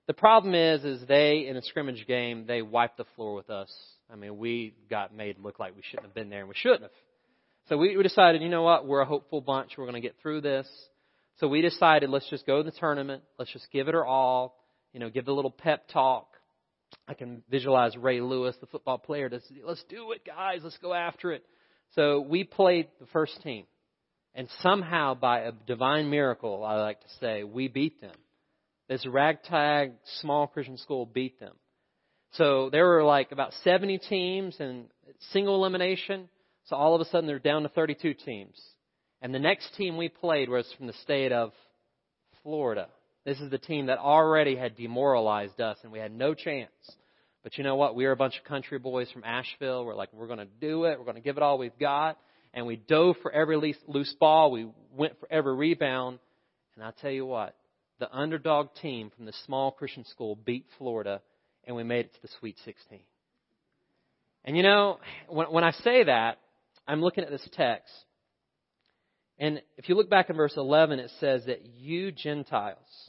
The 0.08 0.14
problem 0.14 0.56
is, 0.56 0.84
is 0.84 1.06
they, 1.08 1.46
in 1.48 1.58
a 1.58 1.62
scrimmage 1.62 2.06
game, 2.08 2.46
they 2.48 2.62
wiped 2.62 2.98
the 2.98 3.06
floor 3.16 3.36
with 3.36 3.50
us. 3.50 3.72
I 4.12 4.16
mean, 4.16 4.38
we 4.38 4.74
got 4.90 5.16
made 5.16 5.38
look 5.40 5.60
like 5.60 5.76
we 5.76 5.84
shouldn't 5.84 6.08
have 6.08 6.16
been 6.16 6.30
there, 6.30 6.40
and 6.40 6.50
we 6.50 6.56
shouldn't 6.56 6.82
have. 6.82 6.92
So 7.68 7.78
we, 7.78 7.96
we 7.96 8.02
decided, 8.02 8.42
you 8.42 8.50
know 8.50 8.64
what, 8.64 8.88
we're 8.88 9.02
a 9.02 9.06
hopeful 9.06 9.42
bunch. 9.42 9.74
We're 9.78 9.86
going 9.86 10.02
to 10.02 10.08
get 10.08 10.16
through 10.22 10.42
this. 10.42 10.68
So 11.40 11.48
we 11.48 11.62
decided, 11.62 12.10
let's 12.10 12.30
just 12.30 12.46
go 12.48 12.58
to 12.58 12.64
the 12.64 12.76
tournament. 12.78 13.24
Let's 13.38 13.54
just 13.54 13.72
give 13.72 13.88
it 13.88 13.96
our 13.96 14.06
all. 14.06 14.56
You 14.94 15.00
know, 15.00 15.10
give 15.10 15.26
the 15.26 15.34
little 15.34 15.52
pep 15.52 15.88
talk. 15.90 16.29
I 17.08 17.14
can 17.14 17.44
visualize 17.50 17.98
Ray 17.98 18.22
Lewis, 18.22 18.56
the 18.62 18.68
football 18.68 18.98
player, 18.98 19.30
to 19.30 19.40
let's 19.64 19.84
do 19.90 20.12
it, 20.12 20.26
guys. 20.26 20.62
Let's 20.64 20.78
go 20.78 20.94
after 20.94 21.32
it. 21.32 21.44
So 21.96 22.22
we 22.22 22.44
played 22.44 22.88
the 23.00 23.08
first 23.08 23.42
team. 23.42 23.66
And 24.36 24.48
somehow, 24.62 25.16
by 25.16 25.42
a 25.42 25.52
divine 25.52 26.10
miracle, 26.10 26.64
I 26.64 26.76
like 26.76 27.02
to 27.02 27.10
say, 27.20 27.44
we 27.44 27.68
beat 27.68 28.00
them. 28.00 28.16
This 28.88 29.06
ragtag 29.06 29.94
small 30.20 30.48
Christian 30.48 30.78
school 30.78 31.06
beat 31.06 31.40
them. 31.40 31.56
So 32.34 32.70
there 32.70 32.88
were 32.88 33.04
like 33.04 33.32
about 33.32 33.54
70 33.64 33.98
teams 34.10 34.56
and 34.60 34.86
single 35.32 35.56
elimination. 35.56 36.30
So 36.66 36.76
all 36.76 36.94
of 36.94 37.02
a 37.02 37.06
sudden 37.06 37.26
they're 37.26 37.40
down 37.40 37.64
to 37.64 37.70
32 37.70 38.14
teams. 38.14 38.60
And 39.22 39.34
the 39.34 39.40
next 39.40 39.76
team 39.76 39.98
we 39.98 40.10
played 40.10 40.48
was 40.48 40.72
from 40.78 40.88
the 40.88 40.94
state 40.94 41.32
of 41.32 41.52
Florida. 42.44 42.88
This 43.30 43.40
is 43.42 43.52
the 43.52 43.60
team 43.60 43.86
that 43.86 44.00
already 44.00 44.56
had 44.56 44.76
demoralized 44.76 45.62
us 45.62 45.78
and 45.84 45.92
we 45.92 46.00
had 46.00 46.12
no 46.12 46.34
chance. 46.34 46.72
But 47.44 47.60
you 47.60 47.64
know 47.64 47.76
what? 47.76 47.96
We 47.96 48.06
were 48.06 48.12
a 48.12 48.18
bunch 48.18 48.38
of 48.40 48.44
country 48.44 48.80
boys 48.80 49.12
from 49.12 49.24
Asheville. 49.24 49.86
We're 49.86 49.94
like, 49.94 50.10
we're 50.12 50.26
going 50.26 50.40
to 50.40 50.48
do 50.60 50.86
it. 50.86 50.98
We're 50.98 51.06
going 51.06 51.16
to 51.16 51.22
give 51.22 51.38
it 51.38 51.44
all 51.44 51.60
we've 51.60 51.78
got 51.80 52.18
and 52.56 52.66
we 52.66 52.76
dove 52.76 53.18
for 53.22 53.32
every 53.32 53.76
loose 53.88 54.16
ball. 54.20 54.50
We 54.50 54.68
went 54.92 55.20
for 55.20 55.32
every 55.32 55.54
rebound. 55.56 56.18
And 56.76 56.84
I'll 56.84 56.92
tell 56.92 57.12
you 57.12 57.24
what, 57.24 57.56
the 58.00 58.12
underdog 58.12 58.70
team 58.82 59.12
from 59.16 59.26
the 59.26 59.34
small 59.46 59.72
Christian 59.72 60.06
school 60.06 60.36
beat 60.36 60.66
Florida, 60.80 61.22
and 61.66 61.76
we 61.76 61.84
made 61.84 62.06
it 62.06 62.14
to 62.16 62.22
the 62.24 62.30
Sweet 62.40 62.58
16. 62.66 63.00
And 64.44 64.58
you 64.58 64.64
know, 64.64 64.98
when, 65.28 65.52
when 65.52 65.64
I 65.64 65.72
say 65.72 66.06
that, 66.06 66.40
I'm 66.88 67.02
looking 67.02 67.24
at 67.24 67.30
this 67.30 67.48
text. 67.54 67.94
And 69.38 69.62
if 69.78 69.88
you 69.88 69.96
look 69.96 70.10
back 70.10 70.30
in 70.30 70.36
verse 70.36 70.54
11, 70.58 71.00
it 71.00 71.12
says 71.20 71.46
that 71.46 71.66
you 71.78 72.12
Gentiles, 72.12 73.09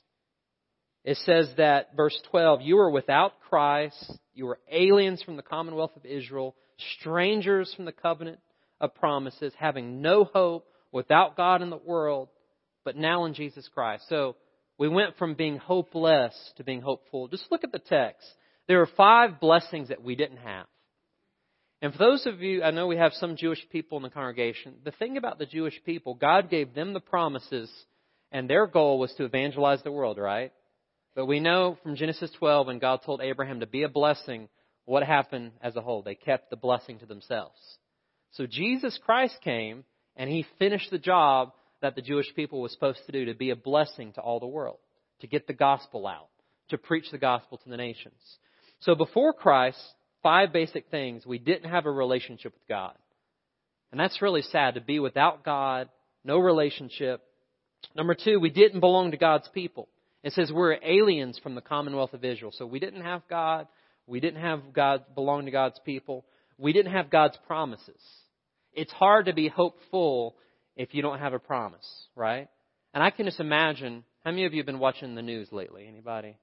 it 1.04 1.16
says 1.19 1.50
that, 1.57 1.97
verse 1.97 2.19
12, 2.30 2.61
you 2.62 2.76
were 2.76 2.90
without 2.90 3.40
Christ, 3.49 4.19
you 4.35 4.47
were 4.47 4.59
aliens 4.71 5.23
from 5.23 5.37
the 5.37 5.42
commonwealth 5.42 5.97
of 5.97 6.04
Israel, 6.04 6.54
strangers 6.99 7.73
from 7.75 7.85
the 7.85 7.92
covenant 7.92 8.38
of 8.80 8.95
promises, 8.95 9.52
having 9.59 10.02
no 10.02 10.25
hope, 10.25 10.66
without 10.92 11.37
God 11.37 11.62
in 11.62 11.71
the 11.71 11.76
world, 11.76 12.28
but 12.85 12.97
now 12.97 13.25
in 13.25 13.35
Jesus 13.35 13.69
Christ. 13.73 14.04
So 14.09 14.37
we 14.78 14.88
went 14.88 15.16
from 15.19 15.35
being 15.35 15.59
hopeless 15.59 16.35
to 16.57 16.64
being 16.64 16.80
hopeful. 16.80 17.28
Just 17.28 17.47
look 17.50 17.64
at 17.64 17.73
the 17.73 17.78
text. 17.78 18.26
There 18.66 18.80
are 18.80 18.88
five 18.97 19.40
blessings 19.40 19.88
that 19.88 20.02
we 20.02 20.16
didn't 20.16 20.38
have. 20.38 20.66
And 21.83 21.92
for 21.92 21.99
those 21.99 22.26
of 22.26 22.42
you, 22.42 22.62
I 22.62 22.73
know 22.73 22.87
we 22.87 22.97
have 22.97 23.12
some 23.14 23.37
Jewish 23.37 23.64
people 23.71 23.97
in 23.99 24.02
the 24.02 24.11
congregation. 24.11 24.75
The 24.85 24.90
thing 24.92 25.16
about 25.16 25.38
the 25.38 25.47
Jewish 25.47 25.80
people, 25.85 26.14
God 26.14 26.50
gave 26.50 26.75
them 26.75 26.92
the 26.92 27.00
promises, 27.00 27.71
and 28.30 28.49
their 28.49 28.66
goal 28.66 28.99
was 28.99 29.14
to 29.14 29.25
evangelize 29.25 29.83
the 29.83 29.92
world, 29.92 30.19
right? 30.19 30.52
But 31.21 31.27
we 31.27 31.39
know 31.39 31.77
from 31.83 31.97
Genesis 31.97 32.31
12 32.39 32.69
when 32.69 32.79
God 32.79 33.00
told 33.05 33.21
Abraham 33.21 33.61
to 33.61 33.67
be 33.67 33.83
a 33.83 33.91
blessing, 33.91 34.49
what 34.87 35.03
happened 35.03 35.53
as 35.61 35.77
a 35.77 35.83
whole? 35.83 36.00
They 36.00 36.15
kept 36.15 36.49
the 36.49 36.57
blessing 36.57 36.99
to 37.00 37.05
themselves. 37.05 37.59
So 38.31 38.47
Jesus 38.47 38.99
Christ 39.05 39.37
came 39.45 39.85
and 40.17 40.31
he 40.31 40.47
finished 40.59 40.91
the 40.91 40.99
job 40.99 41.53
that 41.83 41.95
the 41.95 42.00
Jewish 42.00 42.35
people 42.35 42.62
was 42.62 42.73
supposed 42.73 43.00
to 43.05 43.12
do 43.12 43.27
to 43.27 43.35
be 43.35 43.50
a 43.50 43.55
blessing 43.55 44.15
to 44.15 44.23
all 44.23 44.41
the 44.41 44.47
world, 44.47 44.79
to 45.21 45.27
get 45.27 45.47
the 45.47 45.53
gospel 45.53 46.07
out, 46.07 46.31
to 46.71 46.79
preach 46.79 47.11
the 47.11 47.19
gospel 47.19 47.59
to 47.59 47.69
the 47.69 47.77
nations. 47.77 48.39
So 48.79 48.95
before 48.95 49.35
Christ, 49.35 49.79
five 50.23 50.55
basic 50.55 50.89
things. 50.91 51.27
We 51.27 51.39
didn't 51.39 51.69
have 51.69 51.85
a 51.85 51.93
relationship 51.93 52.55
with 52.55 52.67
God. 52.67 52.95
And 53.93 54.00
that's 54.00 54.23
really 54.23 54.41
sad 54.41 54.77
to 54.77 54.81
be 54.81 55.00
without 55.00 55.45
God, 55.45 55.91
no 56.25 56.39
relationship. 56.39 57.21
Number 57.95 58.15
two, 58.15 58.41
we 58.41 58.49
didn't 58.49 58.81
belong 58.81 59.11
to 59.11 59.19
God's 59.19 59.50
people. 59.53 59.87
It 60.23 60.33
says 60.35 60.53
we're 60.53 60.77
aliens 60.85 61.39
from 61.43 61.55
the 61.55 61.61
commonwealth 61.61 62.12
of 62.12 62.25
Israel. 62.25 62.53
So 62.55 62.67
we 62.67 62.79
didn't 62.79 63.03
have 63.03 63.23
God. 63.29 63.67
We 64.07 64.21
didn't 64.21 64.43
have 64.43 64.73
God 64.73 65.05
belong 65.15 65.47
to 65.47 65.50
God's 65.50 65.81
people. 65.85 66.25
We 66.59 66.73
didn't 66.73 66.93
have 66.93 67.11
God's 67.11 67.39
promises. 67.47 68.00
It's 68.73 68.93
hard 68.93 69.27
to 69.27 69.33
be 69.33 69.49
hopeful 69.49 70.37
if 70.77 70.95
you 70.95 71.03
don't 71.03 71.19
have 71.19 71.33
a 71.33 71.39
promise, 71.39 71.87
right? 72.15 72.49
And 72.93 73.03
I 73.03 73.11
can 73.11 73.27
just 73.27 73.41
imagine, 73.41 74.05
how 74.25 74.31
many 74.31 74.45
of 74.45 74.53
you 74.53 74.59
have 74.59 74.67
been 74.67 74.79
watching 74.79 75.15
the 75.15 75.23
news 75.23 75.49
lately? 75.53 75.87
Anybody? 75.89 76.37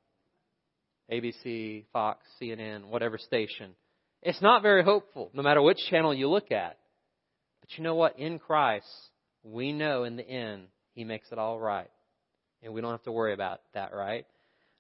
ABC, 1.12 1.86
Fox, 1.94 2.26
CNN, 2.42 2.86
whatever 2.86 3.18
station. 3.18 3.76
It's 4.22 4.42
not 4.42 4.62
very 4.62 4.84
hopeful, 4.84 5.30
no 5.34 5.44
matter 5.44 5.62
which 5.62 5.78
channel 5.90 6.14
you 6.14 6.30
look 6.30 6.52
at. 6.52 6.78
But 7.62 7.78
you 7.78 7.84
know 7.84 7.96
what? 7.96 8.20
In 8.20 8.40
Christ, 8.40 8.88
we 9.44 9.72
know 9.72 10.04
in 10.04 10.18
the 10.18 10.28
end, 10.28 10.64
He 10.94 11.04
makes 11.04 11.32
it 11.32 11.38
all 11.38 11.60
right. 11.60 11.90
And 12.64 12.74
we 12.74 12.82
don't 12.82 12.92
have 12.92 13.04
to 13.04 13.12
worry 13.12 13.34
about 13.34 13.62
that, 13.74 13.94
right? 13.94 14.26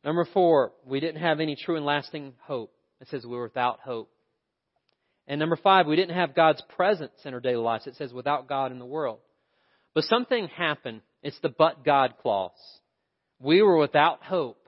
Number 0.03 0.25
four, 0.25 0.71
we 0.85 0.99
didn't 0.99 1.21
have 1.21 1.39
any 1.39 1.55
true 1.55 1.75
and 1.75 1.85
lasting 1.85 2.33
hope. 2.41 2.73
It 2.99 3.07
says 3.09 3.25
we 3.25 3.35
were 3.35 3.43
without 3.43 3.79
hope. 3.79 4.09
And 5.27 5.39
number 5.39 5.57
five, 5.57 5.85
we 5.87 5.95
didn't 5.95 6.15
have 6.15 6.35
God's 6.35 6.61
presence 6.75 7.19
in 7.25 7.33
our 7.33 7.39
daily 7.39 7.57
lives. 7.57 7.85
It 7.85 7.95
says 7.95 8.13
without 8.13 8.47
God 8.47 8.71
in 8.71 8.79
the 8.79 8.85
world. 8.85 9.19
But 9.93 10.05
something 10.05 10.47
happened. 10.47 11.01
It's 11.21 11.39
the 11.41 11.49
but 11.49 11.83
God 11.83 12.15
clause. 12.21 12.51
We 13.39 13.61
were 13.61 13.77
without 13.77 14.23
hope, 14.23 14.67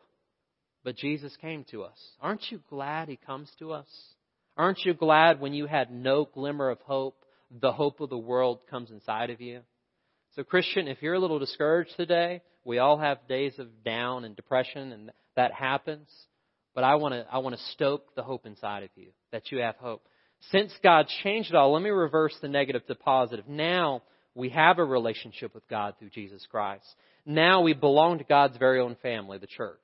but 0.84 0.98
Jesus 0.98 1.36
came 1.42 1.64
to 1.72 1.84
us. 1.84 1.98
Aren't 2.22 2.52
you 2.52 2.62
glad 2.70 3.10
He 3.10 3.16
comes 3.16 3.50
to 3.60 3.72
us? 3.72 3.88
Aren't 4.58 4.80
you 4.86 4.94
glad 4.94 5.40
when 5.40 5.54
you 5.54 5.66
had 5.66 5.92
no 5.92 6.26
glimmer 6.26 6.70
of 6.70 6.80
hope, 6.82 7.24
the 7.50 7.72
hope 7.72 8.02
of 8.02 8.10
the 8.10 8.18
world 8.18 8.60
comes 8.70 8.92
inside 8.92 9.30
of 9.30 9.40
you? 9.40 9.62
So, 10.36 10.44
Christian, 10.44 10.88
if 10.88 11.02
you're 11.02 11.16
a 11.16 11.20
little 11.20 11.40
discouraged 11.40 11.96
today, 11.96 12.42
we 12.66 12.78
all 12.78 12.98
have 12.98 13.28
days 13.28 13.58
of 13.60 13.84
down 13.84 14.26
and 14.26 14.36
depression, 14.36 14.92
and 14.92 15.12
that 15.36 15.54
happens. 15.54 16.08
But 16.76 16.84
I 16.84 16.96
want 16.96 17.14
to 17.14 17.26
I 17.32 17.40
want 17.40 17.56
to 17.56 17.62
stoke 17.74 18.16
the 18.16 18.24
hope 18.24 18.46
inside 18.46 18.84
of 18.84 18.90
you 18.96 19.10
that 19.32 19.52
you 19.52 19.60
have 19.60 19.76
hope. 19.78 20.06
Since 20.52 20.72
God 20.82 21.08
changed 21.24 21.50
it 21.50 21.56
all, 21.56 21.74
let 21.74 21.82
me 21.82 21.90
reverse 21.90 22.36
the 22.42 22.48
negative 22.48 22.86
to 22.88 22.96
positive. 22.96 23.48
Now 23.48 24.04
we 24.36 24.50
have 24.50 24.80
a 24.80 24.86
relationship 24.86 25.54
with 25.54 25.68
God 25.68 25.96
through 26.00 26.12
Jesus 26.12 26.46
Christ. 26.50 26.86
Now 27.26 27.62
we 27.62 27.74
belong 27.74 28.20
to 28.20 28.24
God's 28.24 28.58
very 28.58 28.80
own 28.80 28.96
family, 29.02 29.38
the 29.38 29.48
church. 29.48 29.78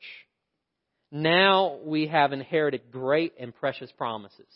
Now 1.11 1.79
we 1.83 2.07
have 2.07 2.33
inherited 2.33 2.91
great 2.91 3.33
and 3.39 3.53
precious 3.53 3.91
promises. 3.91 4.47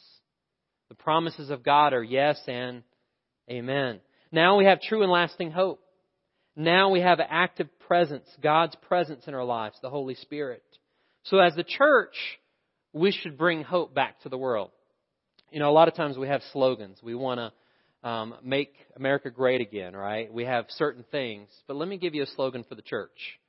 The 0.89 0.95
promises 0.95 1.49
of 1.49 1.63
God 1.63 1.93
are 1.93 2.03
yes 2.03 2.39
and 2.47 2.83
amen. 3.49 3.99
Now 4.31 4.57
we 4.57 4.65
have 4.65 4.81
true 4.81 5.03
and 5.03 5.11
lasting 5.11 5.51
hope. 5.51 5.81
Now 6.59 6.89
we 6.89 6.99
have 6.99 7.19
an 7.19 7.27
active 7.29 7.69
presence, 7.87 8.27
God's 8.43 8.75
presence 8.89 9.23
in 9.27 9.33
our 9.33 9.45
lives, 9.45 9.77
the 9.81 9.89
Holy 9.89 10.15
Spirit. 10.15 10.61
So 11.23 11.39
as 11.39 11.55
the 11.55 11.63
church, 11.63 12.15
we 12.91 13.13
should 13.13 13.37
bring 13.37 13.63
hope 13.63 13.95
back 13.95 14.19
to 14.23 14.29
the 14.29 14.37
world. 14.37 14.71
You 15.51 15.59
know, 15.59 15.69
a 15.69 15.71
lot 15.71 15.87
of 15.87 15.95
times 15.95 16.17
we 16.17 16.27
have 16.27 16.41
slogans. 16.51 16.99
We 17.01 17.15
want 17.15 17.39
to 18.03 18.09
um, 18.09 18.35
make 18.43 18.73
America 18.97 19.29
great 19.29 19.61
again, 19.61 19.95
right? 19.95 20.33
We 20.33 20.43
have 20.43 20.65
certain 20.71 21.05
things. 21.09 21.47
But 21.65 21.77
let 21.77 21.87
me 21.87 21.97
give 21.97 22.13
you 22.13 22.23
a 22.23 22.35
slogan 22.35 22.65
for 22.67 22.75
the 22.75 22.81
church. 22.81 23.39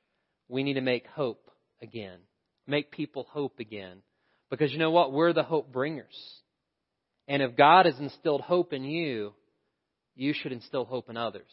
We 0.47 0.63
need 0.63 0.75
to 0.75 0.81
make 0.81 1.05
hope 1.07 1.51
again. 1.81 2.19
Make 2.65 2.91
people 2.91 3.27
hope 3.31 3.59
again. 3.59 4.03
Because 4.49 4.71
you 4.71 4.77
know 4.79 4.91
what? 4.91 5.11
We're 5.11 5.33
the 5.33 5.43
hope 5.43 5.69
bringers. 5.73 6.17
And 7.27 7.41
if 7.41 7.57
God 7.57 7.87
has 7.87 7.99
instilled 7.99 8.39
hope 8.39 8.71
in 8.71 8.85
you, 8.85 9.33
you 10.15 10.33
should 10.33 10.53
instill 10.53 10.85
hope 10.85 11.09
in 11.09 11.17
others. 11.17 11.43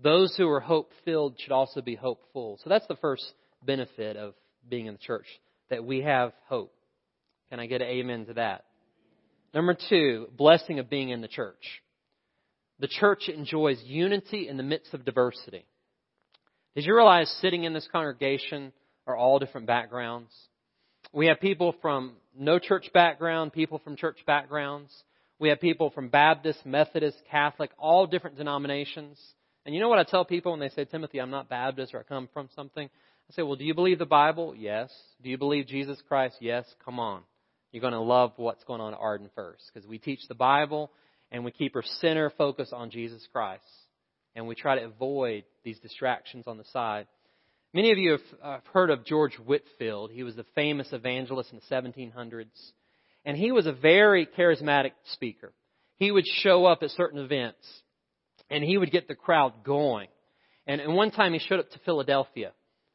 Those 0.00 0.34
who 0.36 0.48
are 0.48 0.60
hope 0.60 0.90
filled 1.04 1.40
should 1.40 1.52
also 1.52 1.80
be 1.80 1.94
hopeful. 1.94 2.58
So 2.62 2.68
that's 2.68 2.86
the 2.86 2.96
first 2.96 3.24
benefit 3.64 4.16
of 4.16 4.34
being 4.68 4.86
in 4.86 4.94
the 4.94 4.98
church, 4.98 5.26
that 5.70 5.84
we 5.84 6.02
have 6.02 6.32
hope. 6.48 6.74
Can 7.50 7.60
I 7.60 7.66
get 7.66 7.80
an 7.80 7.88
amen 7.88 8.26
to 8.26 8.34
that? 8.34 8.64
Number 9.54 9.76
two, 9.88 10.28
blessing 10.36 10.78
of 10.78 10.90
being 10.90 11.08
in 11.10 11.20
the 11.20 11.28
church. 11.28 11.82
The 12.78 12.88
church 12.88 13.28
enjoys 13.28 13.80
unity 13.84 14.48
in 14.48 14.58
the 14.58 14.62
midst 14.62 14.92
of 14.92 15.04
diversity. 15.04 15.64
Did 16.74 16.84
you 16.84 16.94
realize 16.94 17.34
sitting 17.40 17.64
in 17.64 17.72
this 17.72 17.88
congregation 17.90 18.72
are 19.06 19.16
all 19.16 19.38
different 19.38 19.66
backgrounds? 19.66 20.30
We 21.12 21.28
have 21.28 21.40
people 21.40 21.74
from 21.80 22.16
no 22.38 22.58
church 22.58 22.90
background, 22.92 23.54
people 23.54 23.78
from 23.78 23.96
church 23.96 24.18
backgrounds. 24.26 24.92
We 25.38 25.48
have 25.48 25.60
people 25.60 25.88
from 25.90 26.08
Baptist, 26.08 26.66
Methodist, 26.66 27.16
Catholic, 27.30 27.70
all 27.78 28.06
different 28.06 28.36
denominations. 28.36 29.18
And 29.66 29.74
you 29.74 29.80
know 29.82 29.90
what 29.90 29.98
I 29.98 30.04
tell 30.04 30.24
people 30.24 30.52
when 30.52 30.60
they 30.60 30.70
say, 30.70 30.86
Timothy, 30.86 31.20
I'm 31.20 31.30
not 31.30 31.50
Baptist 31.50 31.92
or 31.92 32.00
I 32.00 32.04
come 32.04 32.30
from 32.32 32.48
something? 32.56 32.88
I 32.88 33.34
say, 33.34 33.42
well, 33.42 33.56
do 33.56 33.64
you 33.64 33.74
believe 33.74 33.98
the 33.98 34.06
Bible? 34.06 34.54
Yes. 34.56 34.90
Do 35.22 35.28
you 35.28 35.36
believe 35.36 35.66
Jesus 35.66 36.00
Christ? 36.08 36.36
Yes. 36.40 36.64
Come 36.84 36.98
on 36.98 37.22
you're 37.76 37.82
going 37.82 37.92
to 37.92 38.00
love 38.00 38.32
what's 38.36 38.64
going 38.64 38.80
on 38.80 38.94
at 38.94 39.00
Arden 39.00 39.28
first 39.34 39.70
because 39.70 39.86
we 39.86 39.98
teach 39.98 40.20
the 40.28 40.34
Bible 40.34 40.90
and 41.30 41.44
we 41.44 41.50
keep 41.50 41.76
our 41.76 41.82
center 42.00 42.30
focus 42.30 42.70
on 42.72 42.88
Jesus 42.90 43.26
Christ. 43.30 43.64
And 44.34 44.46
we 44.46 44.54
try 44.54 44.78
to 44.78 44.86
avoid 44.86 45.44
these 45.62 45.78
distractions 45.80 46.44
on 46.46 46.56
the 46.56 46.64
side. 46.72 47.06
Many 47.74 47.92
of 47.92 47.98
you 47.98 48.12
have 48.12 48.20
uh, 48.42 48.58
heard 48.72 48.88
of 48.88 49.04
George 49.04 49.34
Whitefield. 49.34 50.10
He 50.10 50.22
was 50.22 50.34
the 50.34 50.46
famous 50.54 50.88
evangelist 50.92 51.52
in 51.52 51.58
the 51.58 51.74
1700s. 51.74 52.46
And 53.26 53.36
he 53.36 53.52
was 53.52 53.66
a 53.66 53.72
very 53.72 54.26
charismatic 54.26 54.92
speaker. 55.12 55.52
He 55.96 56.10
would 56.10 56.26
show 56.26 56.64
up 56.64 56.82
at 56.82 56.90
certain 56.92 57.18
events 57.18 57.58
and 58.50 58.62
he 58.62 58.78
would 58.78 58.90
get 58.90 59.08
the 59.08 59.14
crowd 59.14 59.64
going. 59.64 60.08
And, 60.66 60.80
and 60.80 60.94
one 60.94 61.10
time 61.10 61.32
he 61.32 61.38
showed 61.38 61.60
up 61.60 61.70
to 61.70 61.78
Philadelphia 61.80 62.52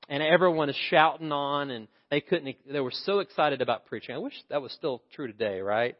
and 0.10 0.22
everyone 0.22 0.70
is 0.70 0.75
shouting 0.89 1.31
on 1.31 1.72
and 1.72 1.88
they 2.10 2.22
couldn't, 2.22 2.55
they 2.70 2.79
were 2.79 2.91
so 2.91 3.20
excited 3.20 3.62
about 3.62 3.86
preaching. 3.86 4.13
I 4.15 4.17
wish 4.17 4.34
that 4.50 4.62
was 4.62 4.72
still 4.74 5.01
true 5.15 5.27
today, 5.27 5.62
right? 5.62 5.96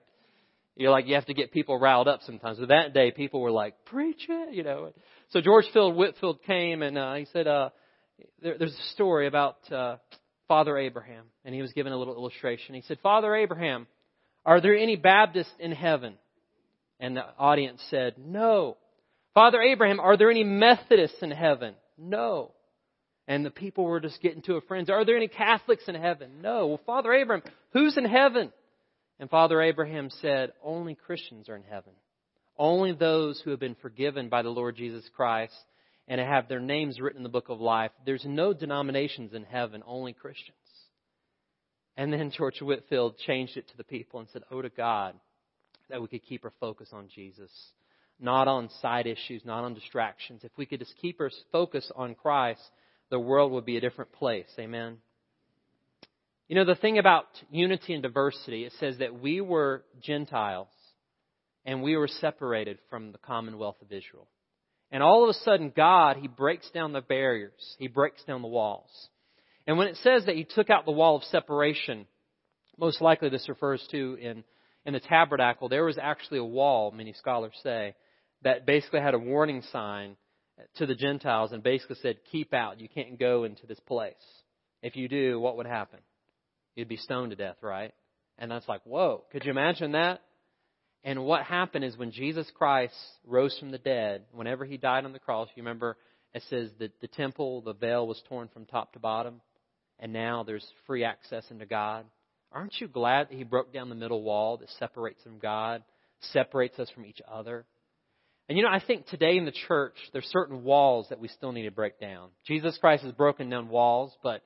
You're 0.76 0.92
like, 0.92 1.08
you 1.08 1.16
have 1.16 1.26
to 1.26 1.34
get 1.34 1.52
people 1.52 1.80
riled 1.80 2.08
up 2.08 2.22
sometimes. 2.26 2.60
But 2.60 2.70
that 2.70 2.94
day 2.94 3.12
people 3.12 3.42
were 3.42 3.52
like, 3.52 3.86
preach 3.86 4.26
it, 4.28 4.54
you 4.54 4.64
know. 4.64 4.92
So 5.30 5.42
George 5.42 5.66
Field 5.74 5.96
Whitefield 5.96 6.44
came 6.44 6.82
and 6.82 6.98
uh, 6.98 7.14
he 7.16 7.28
said, 7.32 7.48
uh, 7.48 7.70
there, 8.42 8.58
there's 8.58 8.74
a 8.74 8.94
story 8.94 9.28
about 9.28 9.58
uh, 9.72 9.98
Father 10.48 10.78
Abraham, 10.78 11.26
and 11.46 11.56
he 11.56 11.62
was 11.62 11.72
given 11.72 11.94
a 11.94 11.98
little 11.98 12.16
illustration. 12.16 12.76
He 12.76 12.82
said, 12.82 13.00
Father 13.02 13.34
Abraham, 13.36 13.88
are 14.46 14.60
there 14.60 14.76
any 14.76 14.96
Baptists 14.96 15.54
in 15.60 15.72
heaven? 15.72 16.16
And 17.00 17.16
the 17.16 17.24
audience 17.38 17.82
said, 17.90 18.16
No. 18.18 18.78
Father 19.34 19.62
Abraham, 19.62 20.00
are 20.00 20.18
there 20.18 20.32
any 20.32 20.44
Methodists 20.44 21.22
in 21.22 21.32
heaven? 21.32 21.76
No. 21.98 22.52
And 23.28 23.46
the 23.46 23.52
people 23.52 23.86
were 23.86 24.00
just 24.00 24.22
getting 24.22 24.42
to 24.44 24.56
a 24.56 24.62
frenzy. 24.62 24.92
Are 24.92 25.06
there 25.06 25.16
any 25.16 25.28
Catholics 25.28 25.84
in 25.88 25.96
heaven? 25.96 26.42
No. 26.42 26.68
Well, 26.68 26.82
Father 26.86 27.14
Abraham, 27.14 27.44
who's 27.72 27.98
in 27.98 28.06
heaven? 28.06 28.52
And 29.20 29.30
Father 29.30 29.62
Abraham 29.62 30.10
said, 30.22 30.52
Only 30.64 30.96
Christians 30.96 31.48
are 31.48 31.56
in 31.56 31.64
heaven. 31.64 31.94
Only 32.58 32.94
those 32.94 33.40
who 33.40 33.52
have 33.52 33.60
been 33.60 33.76
forgiven 33.82 34.28
by 34.28 34.42
the 34.42 34.50
Lord 34.50 34.76
Jesus 34.76 35.08
Christ 35.16 35.56
and 36.08 36.20
have 36.20 36.50
their 36.50 36.60
names 36.60 37.00
written 37.00 37.20
in 37.20 37.24
the 37.24 37.30
book 37.30 37.50
of 37.50 37.62
life. 37.62 37.92
There's 38.06 38.26
no 38.26 38.54
denominations 38.54 39.34
in 39.34 39.44
heaven, 39.44 39.84
only 39.86 40.14
Christians. 40.14 40.58
And 41.96 42.12
then 42.12 42.32
George 42.36 42.60
Whitefield 42.62 43.18
changed 43.26 43.58
it 43.58 43.70
to 43.70 43.78
the 43.78 43.84
people 43.84 44.20
and 44.20 44.30
said, 44.34 44.44
Oh, 44.52 44.62
to 44.62 44.70
God 44.70 45.16
that 45.90 46.02
we 46.02 46.08
could 46.08 46.24
keep 46.24 46.44
our 46.44 46.54
focus 46.60 46.90
on 46.92 47.08
Jesus, 47.14 47.52
not 48.22 48.48
on 48.48 48.70
side 48.82 49.08
issues, 49.08 49.44
not 49.44 49.64
on 49.64 49.74
distractions. 49.74 50.42
If 50.44 50.52
we 50.58 50.66
could 50.66 50.80
just 50.80 50.96
keep 51.02 51.20
our 51.20 51.32
focus 51.52 51.92
on 51.96 52.16
Christ, 52.16 52.62
the 53.10 53.20
world 53.20 53.52
would 53.52 53.66
be 53.66 53.78
a 53.78 53.82
different 53.82 54.12
place. 54.14 54.48
Amen. 54.60 54.98
You 56.48 56.56
know, 56.56 56.66
the 56.66 56.76
thing 56.76 56.98
about 56.98 57.26
unity 57.50 57.94
and 57.94 58.04
diversity, 58.04 58.66
it 58.66 58.74
says 58.80 58.98
that 59.00 59.20
we 59.20 59.42
were 59.42 59.84
Gentiles 60.02 60.68
and 61.66 61.82
we 61.82 61.96
were 61.96 62.08
separated 62.08 62.80
from 62.90 63.12
the 63.12 63.18
commonwealth 63.18 63.78
of 63.82 63.92
Israel. 63.92 64.28
And 64.92 65.02
all 65.02 65.24
of 65.24 65.30
a 65.30 65.40
sudden, 65.46 65.72
God, 65.76 66.18
He 66.18 66.28
breaks 66.28 66.70
down 66.72 66.92
the 66.92 67.02
barriers. 67.02 67.76
He 67.80 67.88
breaks 67.88 68.24
down 68.26 68.42
the 68.42 68.48
walls. 68.48 68.90
And 69.66 69.78
when 69.78 69.88
it 69.88 69.98
says 69.98 70.26
that 70.26 70.36
He 70.36 70.44
took 70.44 70.70
out 70.70 70.86
the 70.86 70.92
wall 70.92 71.16
of 71.16 71.24
separation, 71.24 72.06
most 72.78 73.00
likely 73.02 73.30
this 73.30 73.48
refers 73.48 73.86
to 73.92 74.16
in, 74.16 74.44
in 74.86 74.94
the 74.94 75.00
tabernacle, 75.00 75.70
there 75.70 75.86
was 75.86 75.98
actually 75.98 76.40
a 76.40 76.44
wall, 76.44 76.92
many 76.92 77.14
scholars 77.14 77.54
say, 77.64 77.96
that 78.44 78.66
basically 78.66 79.02
had 79.02 79.14
a 79.14 79.20
warning 79.20 79.62
sign 79.72 80.16
to 80.76 80.86
the 80.86 80.96
Gentiles 80.96 81.52
and 81.52 81.64
basically 81.64 81.98
said, 82.02 82.18
keep 82.32 82.54
out. 82.54 82.80
You 82.80 82.90
can't 82.90 83.20
go 83.20 83.44
into 83.44 83.66
this 83.68 83.80
place. 83.82 84.14
If 84.82 84.96
you 84.96 85.08
do, 85.08 85.40
what 85.40 85.58
would 85.58 85.68
happen? 85.68 86.00
You'd 86.76 86.88
be 86.88 86.98
stoned 86.98 87.32
to 87.32 87.36
death, 87.36 87.58
right? 87.62 87.94
And 88.38 88.50
that's 88.50 88.68
like, 88.68 88.82
whoa, 88.84 89.24
could 89.32 89.46
you 89.46 89.52
imagine 89.52 89.92
that? 89.94 90.22
And 91.04 91.26
what 91.26 91.44
happened 91.44 91.84
is 91.84 91.98
when 91.98 92.12
Jesus 92.12 92.50
Christ 92.56 92.94
rose 93.26 93.58
from 93.60 93.72
the 93.72 93.78
dead, 93.78 94.24
whenever 94.32 94.66
he 94.66 94.78
died 94.78 95.06
on 95.06 95.14
the 95.14 95.20
cross, 95.20 95.50
you 95.56 95.64
remember 95.64 95.98
it 96.34 96.44
says 96.50 96.70
that 96.80 97.00
the 97.02 97.08
temple, 97.08 97.62
the 97.62 97.74
veil 97.74 98.08
was 98.08 98.22
torn 98.30 98.48
from 98.54 98.66
top 98.66 98.94
to 98.94 99.00
bottom, 99.00 99.42
and 100.00 100.14
now 100.14 100.44
there's 100.44 100.66
free 100.88 101.04
access 101.04 101.44
into 101.50 101.66
God. 101.66 102.06
Aren't 102.52 102.80
you 102.80 102.88
glad 102.88 103.30
that 103.30 103.38
he 103.38 103.44
broke 103.44 103.74
down 103.74 103.90
the 103.90 103.96
middle 103.96 104.24
wall 104.24 104.58
that 104.58 104.70
separates 104.80 105.22
from 105.24 105.40
God, 105.40 105.84
separates 106.20 106.80
us 106.80 106.90
from 106.92 107.06
each 107.06 107.22
other? 107.30 107.66
And 108.52 108.58
you 108.58 108.66
know, 108.66 108.70
I 108.70 108.84
think 108.86 109.08
today 109.08 109.38
in 109.38 109.46
the 109.46 109.54
church, 109.54 109.96
there's 110.12 110.26
certain 110.26 110.66
walls 110.66 111.08
that 111.10 111.22
we 111.22 111.30
still 111.30 111.54
need 111.54 111.64
to 111.64 111.72
break 111.72 112.02
down. 112.02 112.32
Jesus 112.46 112.78
Christ 112.82 113.02
has 113.06 113.14
broken 113.14 113.50
down 113.50 113.70
walls, 113.70 114.14
but 114.22 114.42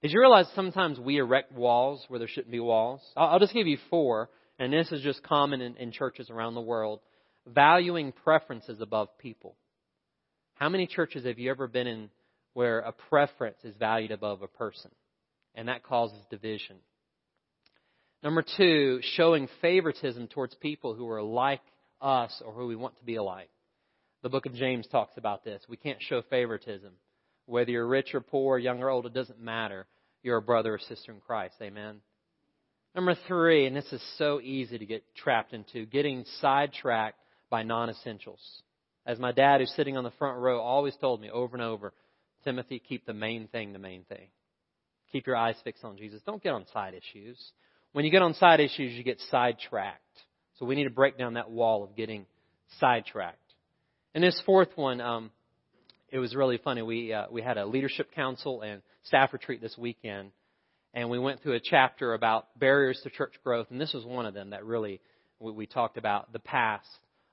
did 0.00 0.10
you 0.10 0.20
realize 0.20 0.46
sometimes 0.54 0.98
we 0.98 1.18
erect 1.18 1.52
walls 1.52 2.02
where 2.08 2.18
there 2.18 2.28
shouldn't 2.28 2.50
be 2.50 2.60
walls? 2.60 3.02
I'll 3.14 3.40
just 3.40 3.52
give 3.52 3.66
you 3.66 3.76
four 3.90 4.30
and 4.58 4.72
this 4.72 4.90
is 4.90 5.02
just 5.02 5.22
common 5.22 5.60
in, 5.60 5.76
in 5.76 5.92
churches 5.92 6.30
around 6.30 6.54
the 6.54 6.62
world, 6.62 7.00
valuing 7.46 8.12
preferences 8.24 8.80
above 8.80 9.08
people. 9.18 9.54
How 10.54 10.70
many 10.70 10.86
churches 10.86 11.26
have 11.26 11.38
you 11.38 11.50
ever 11.50 11.68
been 11.68 11.86
in 11.86 12.08
where 12.54 12.78
a 12.78 12.92
preference 13.10 13.58
is 13.64 13.76
valued 13.76 14.12
above 14.12 14.40
a 14.40 14.48
person? 14.48 14.92
And 15.54 15.68
that 15.68 15.82
causes 15.82 16.24
division. 16.30 16.76
Number 18.22 18.42
two, 18.56 19.00
showing 19.14 19.46
favoritism 19.60 20.28
towards 20.28 20.54
people 20.54 20.94
who 20.94 21.06
are 21.10 21.22
like 21.22 21.60
us 22.02 22.42
or 22.44 22.52
who 22.52 22.66
we 22.66 22.76
want 22.76 22.96
to 22.98 23.04
be 23.04 23.16
alike. 23.16 23.50
The 24.22 24.28
book 24.28 24.46
of 24.46 24.54
James 24.54 24.86
talks 24.86 25.16
about 25.16 25.44
this. 25.44 25.62
We 25.68 25.76
can't 25.76 26.02
show 26.02 26.22
favoritism. 26.22 26.92
Whether 27.46 27.72
you're 27.72 27.86
rich 27.86 28.14
or 28.14 28.20
poor, 28.20 28.58
young 28.58 28.82
or 28.82 28.90
old, 28.90 29.06
it 29.06 29.14
doesn't 29.14 29.40
matter. 29.40 29.86
You're 30.22 30.36
a 30.36 30.42
brother 30.42 30.74
or 30.74 30.78
sister 30.78 31.12
in 31.12 31.20
Christ. 31.20 31.56
Amen. 31.60 32.00
Number 32.94 33.16
three, 33.26 33.66
and 33.66 33.74
this 33.74 33.90
is 33.92 34.02
so 34.18 34.40
easy 34.40 34.78
to 34.78 34.86
get 34.86 35.02
trapped 35.16 35.54
into, 35.54 35.86
getting 35.86 36.24
sidetracked 36.40 37.18
by 37.50 37.62
non 37.62 37.90
essentials. 37.90 38.40
As 39.04 39.18
my 39.18 39.32
dad, 39.32 39.60
who's 39.60 39.74
sitting 39.74 39.96
on 39.96 40.04
the 40.04 40.12
front 40.12 40.38
row, 40.38 40.60
always 40.60 40.94
told 40.96 41.20
me 41.20 41.30
over 41.30 41.56
and 41.56 41.64
over 41.64 41.92
Timothy, 42.44 42.78
keep 42.78 43.06
the 43.06 43.14
main 43.14 43.48
thing 43.48 43.72
the 43.72 43.78
main 43.78 44.04
thing. 44.04 44.28
Keep 45.10 45.26
your 45.26 45.36
eyes 45.36 45.56
fixed 45.64 45.84
on 45.84 45.96
Jesus. 45.96 46.22
Don't 46.24 46.42
get 46.42 46.52
on 46.52 46.64
side 46.72 46.94
issues. 46.94 47.38
When 47.92 48.04
you 48.04 48.10
get 48.10 48.22
on 48.22 48.34
side 48.34 48.60
issues, 48.60 48.94
you 48.94 49.02
get 49.04 49.20
sidetracked. 49.30 50.00
So 50.58 50.66
we 50.66 50.74
need 50.74 50.84
to 50.84 50.90
break 50.90 51.18
down 51.18 51.34
that 51.34 51.50
wall 51.50 51.84
of 51.84 51.96
getting 51.96 52.26
sidetracked. 52.78 53.38
And 54.14 54.22
this 54.22 54.40
fourth 54.44 54.68
one, 54.76 55.00
um, 55.00 55.30
it 56.10 56.18
was 56.18 56.34
really 56.34 56.58
funny. 56.58 56.82
We 56.82 57.12
uh, 57.12 57.26
we 57.30 57.40
had 57.40 57.56
a 57.56 57.64
leadership 57.64 58.12
council 58.14 58.60
and 58.60 58.82
staff 59.04 59.32
retreat 59.32 59.60
this 59.60 59.76
weekend, 59.78 60.30
and 60.92 61.08
we 61.08 61.18
went 61.18 61.42
through 61.42 61.54
a 61.54 61.60
chapter 61.60 62.12
about 62.12 62.58
barriers 62.58 63.00
to 63.02 63.10
church 63.10 63.32
growth, 63.42 63.68
and 63.70 63.80
this 63.80 63.94
was 63.94 64.04
one 64.04 64.26
of 64.26 64.34
them 64.34 64.50
that 64.50 64.64
really 64.64 65.00
we, 65.40 65.52
we 65.52 65.66
talked 65.66 65.96
about 65.96 66.32
the 66.32 66.38
past, 66.38 66.86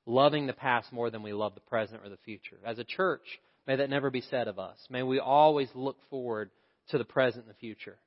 loving 0.05 0.47
the 0.47 0.53
past 0.53 0.93
more 0.93 1.10
than 1.10 1.21
we 1.21 1.34
love 1.34 1.53
the 1.55 1.62
present 1.62 2.01
or 2.03 2.10
the 2.10 2.17
future. 2.23 2.58
As 2.65 2.79
a 2.79 2.86
church, 2.86 3.25
may 3.67 3.75
that 3.75 3.89
never 3.89 4.10
be 4.10 4.21
said 4.21 4.47
of 4.47 4.58
us. 4.58 4.77
May 4.89 5.03
we 5.03 5.19
always 5.19 5.67
look 5.75 5.97
forward 6.10 6.49
to 6.89 6.97
the 6.97 7.05
present 7.05 7.45
and 7.45 7.53
the 7.53 7.60
future. 7.60 7.97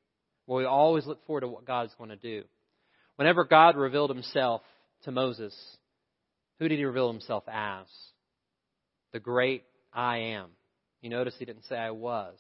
May 0.48 0.55
we 0.55 0.64
always 0.64 1.07
look 1.07 1.25
forward 1.27 1.42
to 1.42 1.48
what 1.48 1.66
God's 1.66 1.94
going 1.98 2.11
to 2.11 2.16
do. 2.16 2.44
Whenever 3.16 3.44
God 3.44 3.77
revealed 3.77 4.11
himself 4.11 4.62
to 5.05 5.12
Moses, 5.12 5.55
who 6.59 6.69
did 6.69 6.79
he 6.79 6.85
reveal 6.85 7.11
himself 7.11 7.45
as? 7.49 7.87
The 9.12 9.21
great 9.21 9.65
I 9.93 10.19
am. 10.19 10.51
You 11.01 11.11
notice 11.11 11.35
he 11.38 11.45
didn't 11.45 11.65
say 11.65 11.77
I 11.77 11.91
was. 11.91 12.35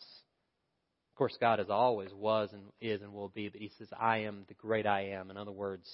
Of 1.12 1.18
course, 1.18 1.36
God 1.38 1.58
has 1.58 1.68
always 1.68 2.10
was 2.14 2.48
and 2.52 2.62
is 2.80 3.02
and 3.02 3.12
will 3.12 3.28
be, 3.28 3.48
but 3.50 3.60
He 3.60 3.70
says, 3.78 3.88
I 3.98 4.18
am 4.20 4.44
the 4.48 4.54
great 4.54 4.86
I 4.86 5.10
am. 5.10 5.30
In 5.30 5.36
other 5.36 5.52
words, 5.52 5.86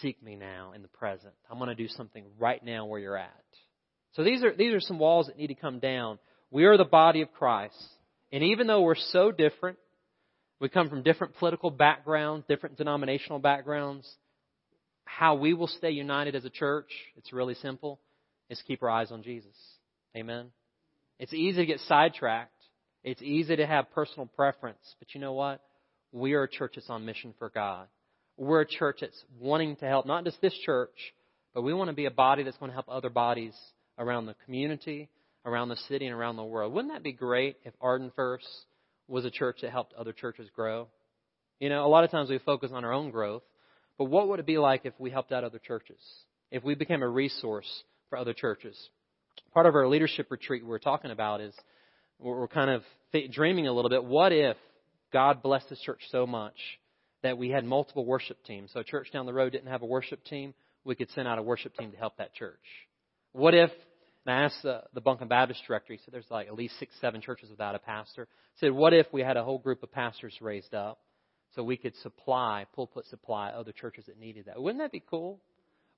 seek 0.00 0.22
me 0.22 0.34
now 0.34 0.72
in 0.74 0.80
the 0.80 0.88
present. 0.88 1.34
I'm 1.50 1.58
going 1.58 1.68
to 1.68 1.74
do 1.74 1.88
something 1.88 2.24
right 2.38 2.64
now 2.64 2.86
where 2.86 2.98
you're 2.98 3.18
at. 3.18 3.44
So 4.14 4.24
these 4.24 4.42
are, 4.42 4.56
these 4.56 4.72
are 4.72 4.80
some 4.80 4.98
walls 4.98 5.26
that 5.26 5.36
need 5.36 5.48
to 5.48 5.54
come 5.54 5.78
down. 5.78 6.18
We 6.50 6.64
are 6.64 6.78
the 6.78 6.84
body 6.84 7.20
of 7.20 7.32
Christ. 7.32 7.76
And 8.32 8.42
even 8.44 8.66
though 8.66 8.80
we're 8.80 8.94
so 8.94 9.30
different, 9.30 9.76
we 10.58 10.70
come 10.70 10.88
from 10.88 11.02
different 11.02 11.36
political 11.36 11.70
backgrounds, 11.70 12.46
different 12.48 12.78
denominational 12.78 13.40
backgrounds, 13.40 14.10
how 15.04 15.34
we 15.34 15.54
will 15.54 15.68
stay 15.68 15.90
united 15.90 16.34
as 16.34 16.44
a 16.44 16.50
church, 16.50 16.90
it's 17.16 17.32
really 17.32 17.54
simple, 17.54 18.00
is 18.50 18.62
keep 18.66 18.82
our 18.82 18.90
eyes 18.90 19.12
on 19.12 19.22
Jesus. 19.22 19.56
Amen. 20.16 20.46
It's 21.18 21.32
easy 21.32 21.58
to 21.58 21.66
get 21.66 21.80
sidetracked. 21.80 22.50
It's 23.02 23.22
easy 23.22 23.56
to 23.56 23.66
have 23.66 23.92
personal 23.94 24.26
preference, 24.26 24.94
but 24.98 25.14
you 25.14 25.20
know 25.20 25.34
what? 25.34 25.60
We 26.12 26.34
are 26.34 26.44
a 26.44 26.50
church 26.50 26.72
that's 26.76 26.88
on 26.88 27.04
mission 27.04 27.34
for 27.38 27.50
God. 27.50 27.86
We're 28.36 28.62
a 28.62 28.66
church 28.66 28.98
that's 29.00 29.24
wanting 29.40 29.76
to 29.76 29.86
help 29.86 30.06
not 30.06 30.24
just 30.24 30.40
this 30.40 30.54
church, 30.64 31.12
but 31.52 31.62
we 31.62 31.74
want 31.74 31.88
to 31.88 31.94
be 31.94 32.06
a 32.06 32.10
body 32.10 32.42
that's 32.42 32.56
going 32.56 32.70
to 32.70 32.74
help 32.74 32.88
other 32.88 33.10
bodies 33.10 33.54
around 33.98 34.26
the 34.26 34.34
community, 34.44 35.08
around 35.44 35.68
the 35.68 35.76
city, 35.76 36.06
and 36.06 36.14
around 36.14 36.36
the 36.36 36.44
world. 36.44 36.72
Wouldn't 36.72 36.92
that 36.92 37.02
be 37.02 37.12
great 37.12 37.56
if 37.64 37.74
Arden 37.80 38.10
First 38.16 38.46
was 39.06 39.24
a 39.24 39.30
church 39.30 39.58
that 39.62 39.70
helped 39.70 39.92
other 39.94 40.12
churches 40.12 40.48
grow? 40.54 40.88
You 41.60 41.68
know, 41.68 41.86
a 41.86 41.88
lot 41.88 42.04
of 42.04 42.10
times 42.10 42.30
we 42.30 42.38
focus 42.38 42.70
on 42.72 42.84
our 42.84 42.92
own 42.92 43.10
growth, 43.10 43.42
but 43.98 44.06
what 44.06 44.28
would 44.28 44.40
it 44.40 44.46
be 44.46 44.58
like 44.58 44.84
if 44.84 44.94
we 44.98 45.10
helped 45.10 45.32
out 45.32 45.44
other 45.44 45.58
churches? 45.58 45.98
If 46.50 46.64
we 46.64 46.74
became 46.74 47.02
a 47.02 47.08
resource 47.08 47.84
for 48.10 48.18
other 48.18 48.32
churches? 48.32 48.76
Part 49.52 49.66
of 49.66 49.74
our 49.74 49.86
leadership 49.88 50.30
retreat 50.30 50.64
we're 50.64 50.78
talking 50.78 51.10
about 51.10 51.40
is 51.40 51.54
we're 52.18 52.48
kind 52.48 52.70
of 52.70 52.82
dreaming 53.32 53.66
a 53.66 53.72
little 53.72 53.88
bit. 53.90 54.04
What 54.04 54.32
if 54.32 54.56
God 55.12 55.42
blessed 55.42 55.70
this 55.70 55.80
church 55.80 56.00
so 56.10 56.26
much 56.26 56.56
that 57.22 57.38
we 57.38 57.50
had 57.50 57.64
multiple 57.64 58.04
worship 58.04 58.42
teams? 58.44 58.70
So 58.72 58.80
a 58.80 58.84
church 58.84 59.10
down 59.12 59.26
the 59.26 59.32
road 59.32 59.52
didn't 59.52 59.70
have 59.70 59.82
a 59.82 59.86
worship 59.86 60.24
team. 60.24 60.54
We 60.84 60.94
could 60.94 61.10
send 61.10 61.26
out 61.26 61.38
a 61.38 61.42
worship 61.42 61.76
team 61.76 61.92
to 61.92 61.96
help 61.96 62.16
that 62.18 62.34
church. 62.34 62.60
What 63.32 63.54
if 63.54 63.70
And 64.26 64.34
I 64.34 64.42
asked 64.44 64.62
the, 64.62 64.82
the 64.94 65.00
Buncombe 65.00 65.28
Baptist 65.28 65.62
director, 65.66 65.92
he 65.92 65.98
said 66.04 66.12
there's 66.12 66.30
like 66.30 66.46
at 66.48 66.54
least 66.54 66.78
six, 66.78 66.94
seven 67.00 67.20
churches 67.20 67.50
without 67.50 67.74
a 67.74 67.78
pastor. 67.78 68.26
He 68.54 68.66
said, 68.66 68.72
what 68.72 68.94
if 68.94 69.06
we 69.12 69.22
had 69.22 69.36
a 69.36 69.44
whole 69.44 69.58
group 69.58 69.82
of 69.82 69.92
pastors 69.92 70.36
raised 70.40 70.74
up 70.74 70.98
so 71.54 71.62
we 71.62 71.76
could 71.76 71.94
supply, 71.96 72.66
pulpit 72.74 73.06
supply 73.06 73.50
other 73.50 73.72
churches 73.72 74.06
that 74.06 74.18
needed 74.18 74.46
that? 74.46 74.60
Wouldn't 74.60 74.82
that 74.82 74.92
be 74.92 75.02
cool? 75.08 75.40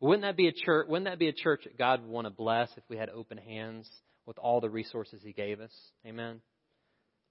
Wouldn't 0.01 0.23
that 0.23 0.37
be 0.37 0.49
a 0.49 0.53
church, 0.53 0.87
wouldn't 0.89 1.07
that 1.07 1.19
be 1.19 1.29
a 1.29 1.33
church 1.33 1.65
that 1.65 1.79
God 1.79 2.03
would 2.03 2.11
want 2.11 2.27
to 2.27 2.31
bless 2.31 2.71
if 2.77 2.85
we 2.89 2.97
had 2.97 3.09
open 3.09 3.39
hands 3.39 3.89
with 4.27 4.39
all 4.39 4.61
the 4.61 4.69
resources 4.69 5.21
He 5.23 5.33
gave 5.33 5.61
us? 5.61 5.73
Amen. 6.07 6.41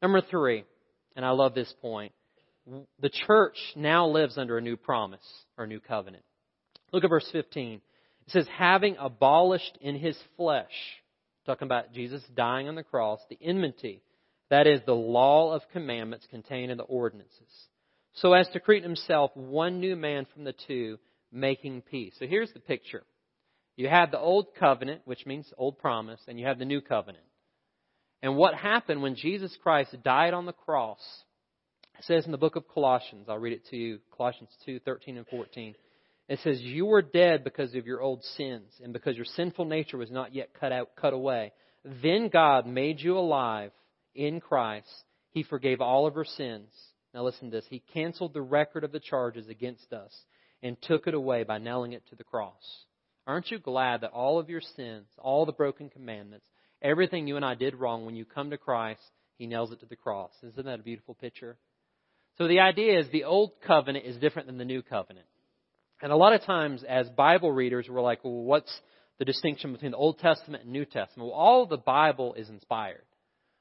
Number 0.01 0.21
three, 0.21 0.65
and 1.15 1.25
I 1.25 1.29
love 1.31 1.53
this 1.53 1.73
point. 1.81 2.13
The 2.99 3.09
church 3.27 3.57
now 3.75 4.07
lives 4.07 4.37
under 4.37 4.57
a 4.57 4.61
new 4.61 4.75
promise 4.75 5.25
or 5.57 5.65
a 5.65 5.67
new 5.67 5.79
covenant. 5.79 6.23
Look 6.91 7.03
at 7.03 7.09
verse 7.09 7.29
15. 7.31 7.81
It 8.25 8.31
says, 8.31 8.47
having 8.57 8.95
abolished 8.99 9.77
in 9.81 9.95
his 9.95 10.17
flesh, 10.35 10.71
talking 11.45 11.67
about 11.67 11.93
Jesus 11.93 12.23
dying 12.35 12.67
on 12.67 12.73
the 12.73 12.83
cross, 12.83 13.19
the 13.29 13.37
enmity, 13.39 14.01
that 14.49 14.65
is 14.65 14.79
the 14.85 14.95
law 14.95 15.53
of 15.53 15.61
commandments 15.73 16.25
contained 16.29 16.71
in 16.71 16.77
the 16.77 16.83
ordinances, 16.83 17.67
so 18.15 18.33
as 18.33 18.47
to 18.49 18.59
create 18.59 18.83
himself 18.83 19.31
one 19.35 19.79
new 19.79 19.95
man 19.95 20.25
from 20.33 20.43
the 20.43 20.55
two, 20.67 20.97
making 21.31 21.81
peace. 21.81 22.13
So 22.17 22.25
here's 22.25 22.51
the 22.53 22.59
picture. 22.59 23.03
You 23.75 23.89
have 23.89 24.11
the 24.11 24.19
old 24.19 24.47
covenant, 24.57 25.01
which 25.05 25.25
means 25.25 25.51
old 25.57 25.79
promise, 25.79 26.21
and 26.27 26.39
you 26.39 26.45
have 26.45 26.59
the 26.59 26.65
new 26.65 26.81
covenant. 26.81 27.25
And 28.21 28.37
what 28.37 28.55
happened 28.55 29.01
when 29.01 29.15
Jesus 29.15 29.55
Christ 29.61 29.95
died 30.03 30.33
on 30.33 30.45
the 30.45 30.53
cross, 30.53 30.99
it 31.99 32.05
says 32.05 32.25
in 32.25 32.31
the 32.31 32.37
book 32.37 32.55
of 32.55 32.67
Colossians, 32.67 33.27
I'll 33.27 33.37
read 33.37 33.53
it 33.53 33.67
to 33.69 33.75
you, 33.75 33.99
Colossians 34.15 34.49
2, 34.65 34.79
13 34.79 35.17
and 35.17 35.27
14. 35.27 35.75
It 36.29 36.39
says, 36.39 36.59
You 36.61 36.85
were 36.85 37.01
dead 37.01 37.43
because 37.43 37.75
of 37.75 37.85
your 37.85 38.01
old 38.01 38.23
sins, 38.37 38.71
and 38.81 38.93
because 38.93 39.15
your 39.17 39.25
sinful 39.25 39.65
nature 39.65 39.97
was 39.97 40.09
not 40.09 40.33
yet 40.33 40.49
cut 40.59 40.71
out, 40.71 40.95
cut 40.95 41.13
away. 41.13 41.51
Then 42.01 42.29
God 42.29 42.65
made 42.65 42.99
you 42.99 43.17
alive 43.17 43.71
in 44.15 44.39
Christ. 44.39 44.87
He 45.31 45.43
forgave 45.43 45.81
all 45.81 46.07
of 46.07 46.15
our 46.15 46.25
sins. 46.25 46.69
Now 47.15 47.23
listen 47.23 47.49
to 47.49 47.55
this. 47.55 47.65
He 47.69 47.81
canceled 47.93 48.33
the 48.33 48.41
record 48.41 48.83
of 48.83 48.91
the 48.91 48.99
charges 48.99 49.47
against 49.47 49.93
us 49.93 50.13
and 50.61 50.75
took 50.81 51.07
it 51.07 51.13
away 51.13 51.43
by 51.43 51.59
nailing 51.59 51.93
it 51.93 52.03
to 52.09 52.15
the 52.15 52.25
cross. 52.25 52.83
Aren't 53.25 53.49
you 53.49 53.57
glad 53.57 54.01
that 54.01 54.11
all 54.11 54.37
of 54.37 54.49
your 54.49 54.59
sins, 54.59 55.07
all 55.17 55.45
the 55.45 55.53
broken 55.53 55.89
commandments, 55.89 56.45
everything 56.81 57.25
you 57.25 57.37
and 57.37 57.45
I 57.45 57.55
did 57.55 57.73
wrong, 57.73 58.05
when 58.05 58.17
you 58.17 58.25
come 58.25 58.49
to 58.49 58.57
Christ, 58.57 58.99
He 59.37 59.47
nails 59.47 59.71
it 59.71 59.79
to 59.79 59.85
the 59.85 59.95
cross? 59.95 60.31
Isn't 60.43 60.65
that 60.65 60.81
a 60.81 60.83
beautiful 60.83 61.15
picture? 61.15 61.57
So 62.37 62.49
the 62.49 62.59
idea 62.59 62.99
is 62.99 63.07
the 63.09 63.23
old 63.23 63.53
covenant 63.65 64.05
is 64.05 64.17
different 64.17 64.47
than 64.47 64.57
the 64.57 64.65
new 64.65 64.81
covenant. 64.81 65.25
And 66.01 66.11
a 66.11 66.17
lot 66.17 66.33
of 66.33 66.43
times, 66.43 66.83
as 66.83 67.07
Bible 67.07 67.51
readers, 67.51 67.87
we're 67.89 68.01
like, 68.01 68.25
well, 68.25 68.43
what's 68.43 68.77
the 69.19 69.25
distinction 69.25 69.71
between 69.71 69.91
the 69.91 69.97
Old 69.97 70.19
Testament 70.19 70.63
and 70.63 70.73
New 70.73 70.83
Testament? 70.83 71.29
Well, 71.29 71.31
all 71.31 71.65
the 71.65 71.77
Bible 71.77 72.33
is 72.33 72.49
inspired, 72.49 73.05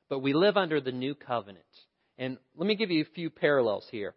but 0.09 0.19
we 0.19 0.33
live 0.33 0.57
under 0.57 0.81
the 0.81 0.91
New 0.91 1.15
Covenant. 1.15 1.65
And 2.19 2.39
let 2.57 2.67
me 2.67 2.77
give 2.77 2.91
you 2.91 3.03
a 3.03 3.15
few 3.15 3.31
parallels 3.31 3.87
here. 3.91 4.15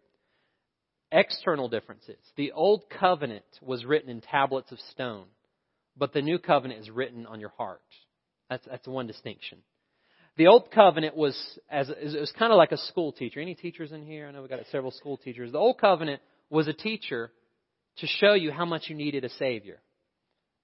External 1.10 1.68
differences. 1.68 2.18
The 2.36 2.52
Old 2.52 2.84
Covenant 2.90 3.44
was 3.62 3.84
written 3.84 4.10
in 4.10 4.20
tablets 4.20 4.70
of 4.72 4.78
stone, 4.92 5.26
but 5.96 6.12
the 6.12 6.22
New 6.22 6.38
Covenant 6.38 6.80
is 6.80 6.90
written 6.90 7.26
on 7.26 7.40
your 7.40 7.52
heart. 7.56 7.80
That's, 8.50 8.64
that's 8.66 8.86
one 8.86 9.06
distinction. 9.06 9.58
The 10.36 10.46
Old 10.46 10.70
Covenant 10.70 11.16
was 11.16 11.36
as 11.68 11.88
it 11.90 12.20
was 12.20 12.32
kind 12.38 12.52
of 12.52 12.58
like 12.58 12.70
a 12.70 12.78
school 12.78 13.10
teacher. 13.10 13.40
Any 13.40 13.56
teachers 13.56 13.90
in 13.90 14.04
here? 14.04 14.28
I 14.28 14.30
know 14.30 14.42
we 14.42 14.48
got 14.48 14.60
several 14.70 14.92
school 14.92 15.16
teachers. 15.16 15.50
The 15.50 15.58
Old 15.58 15.80
Covenant 15.80 16.22
was 16.48 16.68
a 16.68 16.72
teacher 16.72 17.32
to 17.96 18.06
show 18.06 18.34
you 18.34 18.52
how 18.52 18.64
much 18.64 18.84
you 18.86 18.94
needed 18.94 19.24
a 19.24 19.30
Savior. 19.30 19.80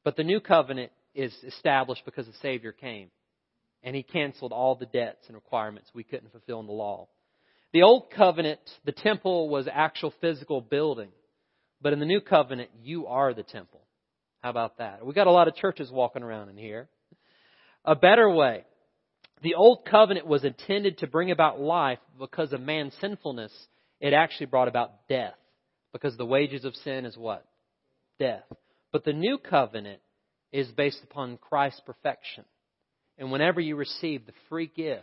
But 0.04 0.16
the 0.16 0.22
new 0.22 0.40
covenant 0.40 0.92
is 1.14 1.34
established 1.44 2.04
because 2.04 2.26
the 2.26 2.34
Savior 2.40 2.70
came. 2.70 3.10
And 3.82 3.96
He 3.96 4.02
canceled 4.02 4.52
all 4.52 4.76
the 4.76 4.86
debts 4.86 5.24
and 5.26 5.34
requirements 5.34 5.90
we 5.92 6.04
couldn't 6.04 6.30
fulfill 6.30 6.60
in 6.60 6.66
the 6.66 6.72
law. 6.72 7.08
The 7.74 7.82
old 7.82 8.12
covenant, 8.12 8.60
the 8.84 8.92
temple 8.92 9.48
was 9.48 9.66
actual 9.70 10.14
physical 10.20 10.60
building. 10.60 11.08
But 11.82 11.92
in 11.92 11.98
the 11.98 12.06
new 12.06 12.20
covenant, 12.20 12.70
you 12.80 13.08
are 13.08 13.34
the 13.34 13.42
temple. 13.42 13.80
How 14.42 14.50
about 14.50 14.78
that? 14.78 15.04
We 15.04 15.12
got 15.12 15.26
a 15.26 15.32
lot 15.32 15.48
of 15.48 15.56
churches 15.56 15.90
walking 15.90 16.22
around 16.22 16.50
in 16.50 16.56
here. 16.56 16.88
A 17.84 17.96
better 17.96 18.30
way. 18.30 18.64
The 19.42 19.56
old 19.56 19.86
covenant 19.90 20.24
was 20.24 20.44
intended 20.44 20.98
to 20.98 21.08
bring 21.08 21.32
about 21.32 21.60
life 21.60 21.98
because 22.16 22.52
of 22.52 22.60
man's 22.60 22.94
sinfulness. 23.00 23.52
It 24.00 24.14
actually 24.14 24.46
brought 24.46 24.68
about 24.68 25.08
death. 25.08 25.34
Because 25.92 26.16
the 26.16 26.24
wages 26.24 26.64
of 26.64 26.76
sin 26.76 27.04
is 27.04 27.16
what? 27.16 27.44
Death. 28.20 28.44
But 28.92 29.04
the 29.04 29.12
new 29.12 29.36
covenant 29.36 30.00
is 30.52 30.68
based 30.68 31.02
upon 31.02 31.38
Christ's 31.38 31.82
perfection. 31.84 32.44
And 33.18 33.32
whenever 33.32 33.60
you 33.60 33.74
receive 33.74 34.26
the 34.26 34.32
free 34.48 34.70
gift, 34.74 35.02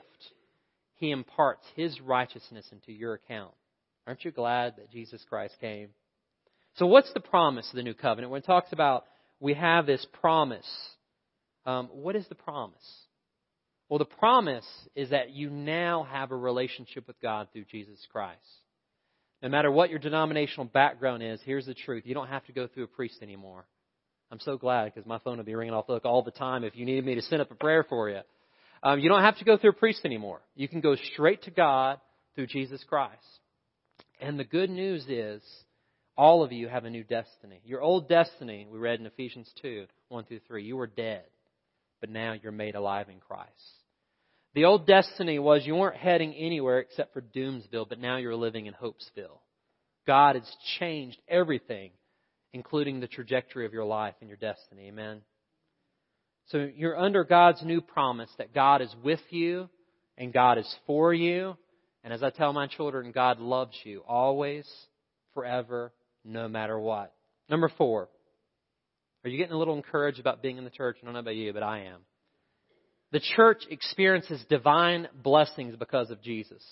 He 1.02 1.10
imparts 1.10 1.66
His 1.76 2.00
righteousness 2.00 2.70
into 2.72 2.94
your 2.94 3.16
account. 3.16 3.56
Aren't 4.06 4.24
you 4.24 4.30
glad 4.30 4.76
that 4.78 4.92
Jesus 4.92 5.26
Christ 5.28 5.56
came? 5.60 5.90
So, 6.76 6.86
what's 6.86 7.12
the 7.14 7.20
promise 7.20 7.68
of 7.72 7.76
the 7.76 7.82
new 7.82 7.96
covenant? 7.96 8.32
When 8.32 8.42
it 8.42 8.46
talks 8.46 8.72
about 8.72 9.06
we 9.40 9.56
have 9.56 9.88
this 9.88 10.06
promise, 10.22 10.70
um, 11.66 11.90
what 11.92 12.16
is 12.16 12.28
the 12.30 12.36
promise? 12.36 12.78
Well, 13.90 13.98
the 13.98 14.06
promise 14.06 14.68
is 14.96 15.10
that 15.10 15.32
you 15.32 15.50
now 15.50 16.08
have 16.10 16.30
a 16.30 16.38
relationship 16.38 17.08
with 17.08 17.20
God 17.20 17.48
through 17.52 17.66
Jesus 17.66 17.98
Christ. 18.12 18.38
No 19.42 19.50
matter 19.50 19.72
what 19.72 19.90
your 19.90 19.98
denominational 19.98 20.66
background 20.68 21.24
is, 21.24 21.42
here's 21.44 21.66
the 21.66 21.74
truth. 21.74 22.04
You 22.06 22.14
don't 22.14 22.28
have 22.28 22.46
to 22.46 22.54
go 22.54 22.68
through 22.68 22.84
a 22.84 22.88
priest 22.88 23.24
anymore. 23.24 23.66
I'm 24.30 24.40
so 24.40 24.56
glad 24.56 24.86
because 24.94 25.08
my 25.08 25.18
phone 25.18 25.38
would 25.38 25.48
be 25.48 25.56
ringing 25.56 25.74
off 25.74 25.88
the 25.88 25.94
hook 25.94 26.06
all 26.06 26.22
the 26.22 26.30
time 26.30 26.64
if 26.64 26.76
you 26.76 26.86
needed 26.86 27.06
me 27.06 27.16
to 27.16 27.24
send 27.24 27.42
up 27.42 27.50
a 27.50 27.56
prayer 27.56 27.84
for 27.90 28.08
you. 28.08 28.22
Um, 28.84 29.00
you 29.00 29.10
don't 29.10 29.24
have 29.24 29.38
to 29.38 29.46
go 29.46 29.58
through 29.58 29.72
a 29.72 29.74
priest 29.74 30.02
anymore. 30.06 30.41
You 30.56 30.67
can 30.67 30.82
go 30.82 30.96
straight 31.13 31.44
to 31.44 31.52
God 31.52 32.00
through 32.36 32.48
Jesus 32.48 32.84
Christ. 32.88 33.15
And 34.20 34.39
the 34.39 34.44
good 34.44 34.70
news 34.70 35.06
is, 35.08 35.41
all 36.17 36.44
of 36.44 36.52
you 36.52 36.67
have 36.67 36.86
a 36.86 36.89
new 36.89 37.04
destiny. 37.04 37.62
Your 37.63 37.82
old 37.82 38.08
destiny, 38.08 38.67
we 38.70 38.80
read 38.80 39.00
in 39.00 39.06
Ephesians 39.06 39.50
2, 39.62 39.86
1 40.10 40.26
through 40.26 40.41
3, 40.48 40.63
you 40.63 40.78
were 40.78 40.88
dead, 40.88 41.24
but 42.00 42.10
now 42.10 42.34
you're 42.34 42.52
made 42.52 42.76
alive 42.76 43.10
in 43.10 43.20
Christ. 43.20 43.50
The 44.54 44.65
old 44.65 44.86
destiny 44.86 45.39
was 45.39 45.65
you 45.65 45.76
weren't 45.76 45.96
heading 45.96 46.34
anywhere 46.34 46.80
except 46.80 47.13
for 47.13 47.22
Doomsville, 47.22 47.88
but 47.88 48.00
now 48.00 48.17
you're 48.17 48.36
living 48.36 48.65
in 48.65 48.74
Hopesville. 48.74 49.39
God 50.06 50.36
has 50.36 50.56
changed 50.80 51.17
everything, 51.28 51.91
including 52.54 53.00
the 53.00 53.08
trajectory 53.08 53.65
of 53.65 53.74
your 53.74 53.86
life 53.86 54.15
and 54.20 54.28
your 54.28 54.38
destiny. 54.38 54.88
Amen. 54.88 55.22
So 56.52 56.70
you're 56.76 57.00
under 57.00 57.24
God's 57.24 57.64
new 57.64 57.80
promise 57.80 58.30
that 58.38 58.54
God 58.54 58.82
is 58.82 58.94
with 59.04 59.22
you 59.30 59.70
and 60.18 60.34
God 60.34 60.58
is 60.58 60.76
for 60.86 61.14
you. 61.14 61.56
And 62.04 62.12
as 62.12 62.24
I 62.24 62.30
tell 62.30 62.52
my 62.52 62.68
children, 62.68 63.12
God 63.12 63.40
loves 63.40 63.76
you 63.84 64.04
always, 64.08 64.70
forever, 65.34 65.94
no 66.26 66.50
matter 66.50 66.78
what. 66.78 67.14
Number 67.50 67.72
four. 67.78 68.10
Are 69.24 69.30
you 69.30 69.38
getting 69.38 69.54
a 69.54 69.58
little 69.58 69.76
encouraged 69.76 70.20
about 70.20 70.42
being 70.42 70.58
in 70.58 70.64
the 70.64 70.72
church? 70.72 70.98
I 71.02 71.06
don't 71.06 71.14
know 71.14 71.20
about 71.20 71.36
you, 71.36 71.54
but 71.54 71.64
I 71.64 71.86
am. 71.86 72.00
The 73.12 73.22
church 73.36 73.64
experiences 73.70 74.44
divine 74.50 75.08
blessings 75.14 75.76
because 75.76 76.10
of 76.10 76.22
Jesus. 76.22 76.64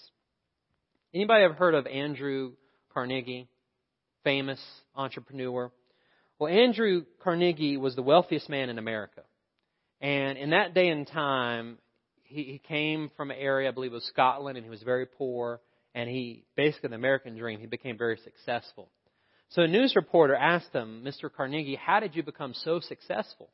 Anybody 1.13 1.44
ever 1.44 1.54
heard 1.54 1.76
of 1.76 1.86
Andrew 1.86 2.54
Carnegie, 2.94 3.48
famous 4.24 4.60
entrepreneur? 4.96 5.72
Well, 6.39 6.52
Andrew 6.52 7.04
Carnegie 7.24 7.78
was 7.78 7.96
the 7.96 8.02
wealthiest 8.02 8.50
man 8.50 8.70
in 8.70 8.80
America. 8.80 9.22
And 10.02 10.38
in 10.38 10.52
that 10.52 10.74
day 10.74 10.90
and 10.90 11.08
time, 11.08 11.78
he, 12.24 12.44
he 12.44 12.62
came 12.68 13.12
from 13.18 13.32
an 13.32 13.38
area, 13.38 13.68
I 13.68 13.72
believe 13.72 13.92
it 13.92 13.96
was 13.96 14.06
Scotland, 14.06 14.58
and 14.58 14.66
he 14.66 14.70
was 14.70 14.84
very 14.84 15.06
poor. 15.06 15.60
And 15.96 16.10
he, 16.10 16.46
basically 16.56 16.90
the 16.90 16.96
American 16.96 17.38
dream, 17.38 17.60
he 17.60 17.66
became 17.66 17.98
very 17.98 18.18
successful. 18.24 18.90
So 19.50 19.64
a 19.64 19.68
news 19.68 19.96
reporter 19.96 20.36
asked 20.36 20.72
him, 20.72 21.04
Mr. 21.04 21.30
Carnegie, 21.36 21.76
how 21.76 22.00
did 22.00 22.16
you 22.16 22.22
become 22.22 22.54
so 22.54 22.80
successful? 22.80 23.50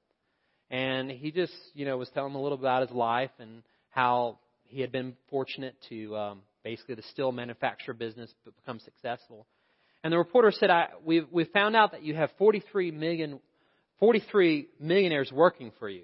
And 0.70 1.10
he 1.10 1.32
just, 1.32 1.54
you 1.74 1.86
know, 1.86 1.98
was 1.98 2.10
telling 2.10 2.34
them 2.34 2.40
a 2.40 2.44
little 2.44 2.58
about 2.58 2.88
his 2.88 2.92
life 2.96 3.32
and 3.40 3.64
how 3.90 4.40
he 4.66 4.82
had 4.82 4.92
been 4.92 5.16
fortunate 5.30 5.76
to 5.90 6.16
um, 6.18 6.42
basically 6.64 6.96
the 6.96 7.04
steel 7.14 7.32
manufacture 7.32 7.94
business 7.94 8.34
become 8.44 8.80
successful. 8.80 9.48
And 10.04 10.12
the 10.12 10.18
reporter 10.18 10.52
said, 10.52 10.70
I, 10.70 10.90
we've, 11.04 11.26
we 11.32 11.46
found 11.46 11.76
out 11.76 11.94
that 11.94 12.04
you 12.04 12.14
have 12.16 12.30
43 12.38 12.92
million, 12.92 13.40
43 14.00 14.68
millionaires 14.80 15.32
working 15.32 15.72
for 15.80 15.88
you. 15.88 16.04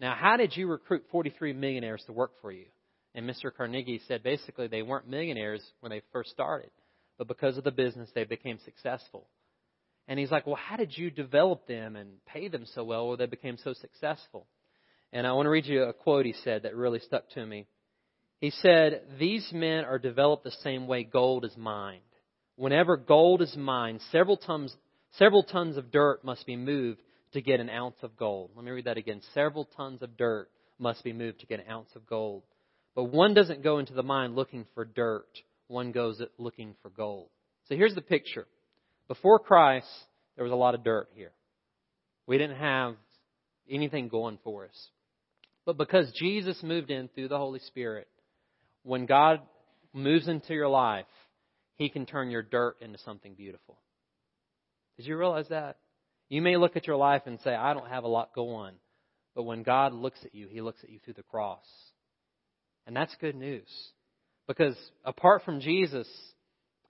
Now, 0.00 0.14
how 0.14 0.36
did 0.36 0.56
you 0.56 0.68
recruit 0.68 1.04
43 1.10 1.52
millionaires 1.54 2.02
to 2.06 2.12
work 2.12 2.32
for 2.40 2.52
you? 2.52 2.66
And 3.14 3.28
Mr. 3.28 3.50
Carnegie 3.54 4.00
said 4.06 4.22
basically 4.22 4.68
they 4.68 4.82
weren't 4.82 5.08
millionaires 5.08 5.62
when 5.80 5.90
they 5.90 6.02
first 6.12 6.30
started, 6.30 6.70
but 7.16 7.26
because 7.26 7.56
of 7.56 7.64
the 7.64 7.72
business, 7.72 8.08
they 8.14 8.24
became 8.24 8.58
successful. 8.64 9.26
And 10.06 10.18
he's 10.18 10.30
like, 10.30 10.46
Well, 10.46 10.56
how 10.56 10.76
did 10.76 10.96
you 10.96 11.10
develop 11.10 11.66
them 11.66 11.96
and 11.96 12.24
pay 12.26 12.48
them 12.48 12.64
so 12.74 12.84
well 12.84 13.08
where 13.08 13.16
they 13.16 13.26
became 13.26 13.58
so 13.58 13.72
successful? 13.72 14.46
And 15.12 15.26
I 15.26 15.32
want 15.32 15.46
to 15.46 15.50
read 15.50 15.66
you 15.66 15.82
a 15.82 15.92
quote 15.92 16.26
he 16.26 16.34
said 16.44 16.62
that 16.62 16.76
really 16.76 17.00
stuck 17.00 17.28
to 17.30 17.44
me. 17.44 17.66
He 18.40 18.50
said, 18.50 19.02
These 19.18 19.50
men 19.52 19.84
are 19.84 19.98
developed 19.98 20.44
the 20.44 20.50
same 20.62 20.86
way 20.86 21.02
gold 21.02 21.44
is 21.44 21.56
mined. 21.56 22.02
Whenever 22.56 22.96
gold 22.96 23.42
is 23.42 23.56
mined, 23.56 24.00
several 24.12 24.36
tons, 24.36 24.74
several 25.12 25.42
tons 25.42 25.76
of 25.76 25.90
dirt 25.90 26.24
must 26.24 26.46
be 26.46 26.56
moved 26.56 27.00
to 27.32 27.42
get 27.42 27.60
an 27.60 27.70
ounce 27.70 27.96
of 28.02 28.16
gold. 28.16 28.50
Let 28.54 28.64
me 28.64 28.70
read 28.70 28.86
that 28.86 28.96
again. 28.96 29.20
Several 29.34 29.64
tons 29.76 30.02
of 30.02 30.16
dirt 30.16 30.48
must 30.78 31.04
be 31.04 31.12
moved 31.12 31.40
to 31.40 31.46
get 31.46 31.60
an 31.60 31.70
ounce 31.70 31.90
of 31.94 32.06
gold. 32.06 32.42
But 32.94 33.04
one 33.04 33.34
doesn't 33.34 33.62
go 33.62 33.78
into 33.78 33.92
the 33.92 34.02
mine 34.02 34.34
looking 34.34 34.66
for 34.74 34.84
dirt. 34.84 35.28
One 35.68 35.92
goes 35.92 36.20
looking 36.38 36.74
for 36.82 36.90
gold. 36.90 37.28
So 37.68 37.76
here's 37.76 37.94
the 37.94 38.00
picture. 38.00 38.46
Before 39.08 39.38
Christ, 39.38 39.86
there 40.36 40.44
was 40.44 40.52
a 40.52 40.56
lot 40.56 40.74
of 40.74 40.84
dirt 40.84 41.08
here. 41.14 41.32
We 42.26 42.38
didn't 42.38 42.58
have 42.58 42.94
anything 43.70 44.08
going 44.08 44.38
for 44.42 44.64
us. 44.64 44.88
But 45.66 45.76
because 45.76 46.10
Jesus 46.18 46.62
moved 46.62 46.90
in 46.90 47.08
through 47.08 47.28
the 47.28 47.36
Holy 47.36 47.60
Spirit, 47.60 48.08
when 48.84 49.06
God 49.06 49.40
moves 49.92 50.28
into 50.28 50.54
your 50.54 50.68
life, 50.68 51.04
He 51.76 51.90
can 51.90 52.06
turn 52.06 52.30
your 52.30 52.42
dirt 52.42 52.76
into 52.80 52.98
something 52.98 53.34
beautiful. 53.34 53.76
Did 54.96 55.06
you 55.06 55.16
realize 55.16 55.48
that? 55.48 55.76
You 56.28 56.42
may 56.42 56.56
look 56.56 56.76
at 56.76 56.86
your 56.86 56.96
life 56.96 57.22
and 57.26 57.38
say, 57.40 57.54
I 57.54 57.74
don't 57.74 57.88
have 57.88 58.04
a 58.04 58.08
lot 58.08 58.34
going. 58.34 58.74
But 59.34 59.44
when 59.44 59.62
God 59.62 59.92
looks 59.92 60.18
at 60.24 60.34
you, 60.34 60.48
He 60.48 60.60
looks 60.60 60.82
at 60.82 60.90
you 60.90 60.98
through 61.04 61.14
the 61.14 61.22
cross. 61.22 61.64
And 62.86 62.96
that's 62.96 63.14
good 63.20 63.36
news. 63.36 63.68
Because 64.46 64.76
apart 65.04 65.42
from 65.44 65.60
Jesus, 65.60 66.08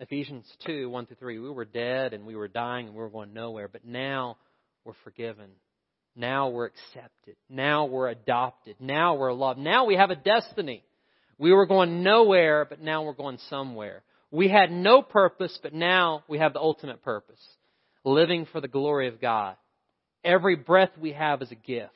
Ephesians 0.00 0.46
2, 0.64 0.88
1 0.88 1.06
through 1.06 1.16
3, 1.16 1.38
we 1.40 1.50
were 1.50 1.64
dead 1.64 2.14
and 2.14 2.24
we 2.24 2.36
were 2.36 2.48
dying 2.48 2.86
and 2.86 2.94
we 2.94 3.02
were 3.02 3.10
going 3.10 3.32
nowhere. 3.32 3.68
But 3.68 3.84
now 3.84 4.36
we're 4.84 4.94
forgiven. 5.04 5.50
Now 6.14 6.48
we're 6.48 6.66
accepted. 6.66 7.36
Now 7.48 7.86
we're 7.86 8.08
adopted. 8.08 8.76
Now 8.80 9.14
we're 9.14 9.32
loved. 9.32 9.58
Now 9.58 9.86
we 9.86 9.96
have 9.96 10.10
a 10.10 10.16
destiny. 10.16 10.84
We 11.38 11.52
were 11.52 11.66
going 11.66 12.02
nowhere, 12.02 12.64
but 12.64 12.80
now 12.80 13.04
we're 13.04 13.12
going 13.12 13.38
somewhere. 13.48 14.02
We 14.30 14.48
had 14.48 14.70
no 14.70 15.02
purpose, 15.02 15.56
but 15.62 15.72
now 15.72 16.24
we 16.28 16.38
have 16.38 16.52
the 16.52 16.60
ultimate 16.60 17.02
purpose. 17.02 17.40
Living 18.08 18.46
for 18.50 18.62
the 18.62 18.68
glory 18.68 19.08
of 19.08 19.20
God. 19.20 19.56
Every 20.24 20.56
breath 20.56 20.92
we 20.98 21.12
have 21.12 21.42
is 21.42 21.50
a 21.50 21.54
gift. 21.54 21.92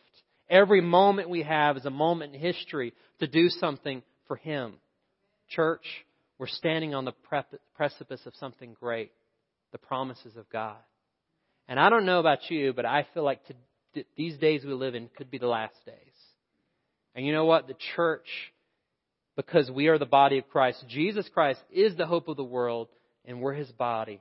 Every 0.51 0.83
moment 0.83 1.31
we 1.31 1.42
have 1.42 1.79
is 1.79 1.87
a 1.87 1.90
moment 1.90 2.35
in 2.35 2.40
history 2.40 2.92
to 3.20 3.27
do 3.27 3.48
something 3.48 4.03
for 4.29 4.37
Him. 4.37 4.75
Church, 5.48 5.87
we're 6.38 6.48
standing 6.48 6.94
on 6.94 7.07
the 7.07 7.14
precipice 7.75 8.20
of 8.27 8.35
something 8.38 8.77
great. 8.79 9.11
The 9.72 9.79
promises 9.79 10.37
of 10.37 10.51
God. 10.51 10.77
And 11.66 11.81
I 11.81 11.88
don't 11.88 12.05
know 12.05 12.20
about 12.20 12.51
you, 12.51 12.75
but 12.75 12.85
I 12.85 13.07
feel 13.14 13.25
like 13.25 13.40
to, 13.46 14.05
these 14.14 14.37
days 14.37 14.64
we 14.66 14.75
live 14.75 14.94
in 14.94 15.09
could 15.16 15.31
be 15.31 15.38
the 15.38 15.46
last 15.46 15.77
days. 15.87 15.96
And 17.14 17.25
you 17.25 17.33
know 17.33 17.46
what? 17.46 17.68
The 17.68 17.77
church 17.96 18.27
because 19.35 19.70
we 19.70 19.87
are 19.87 19.96
the 19.96 20.05
body 20.05 20.37
of 20.37 20.51
Christ. 20.51 20.85
Jesus 20.88 21.27
Christ 21.33 21.61
is 21.70 21.96
the 21.96 22.05
hope 22.05 22.29
of 22.29 22.37
the 22.37 22.44
world, 22.44 22.88
and 23.25 23.40
we're 23.40 23.55
his 23.55 23.72
body. 23.72 24.20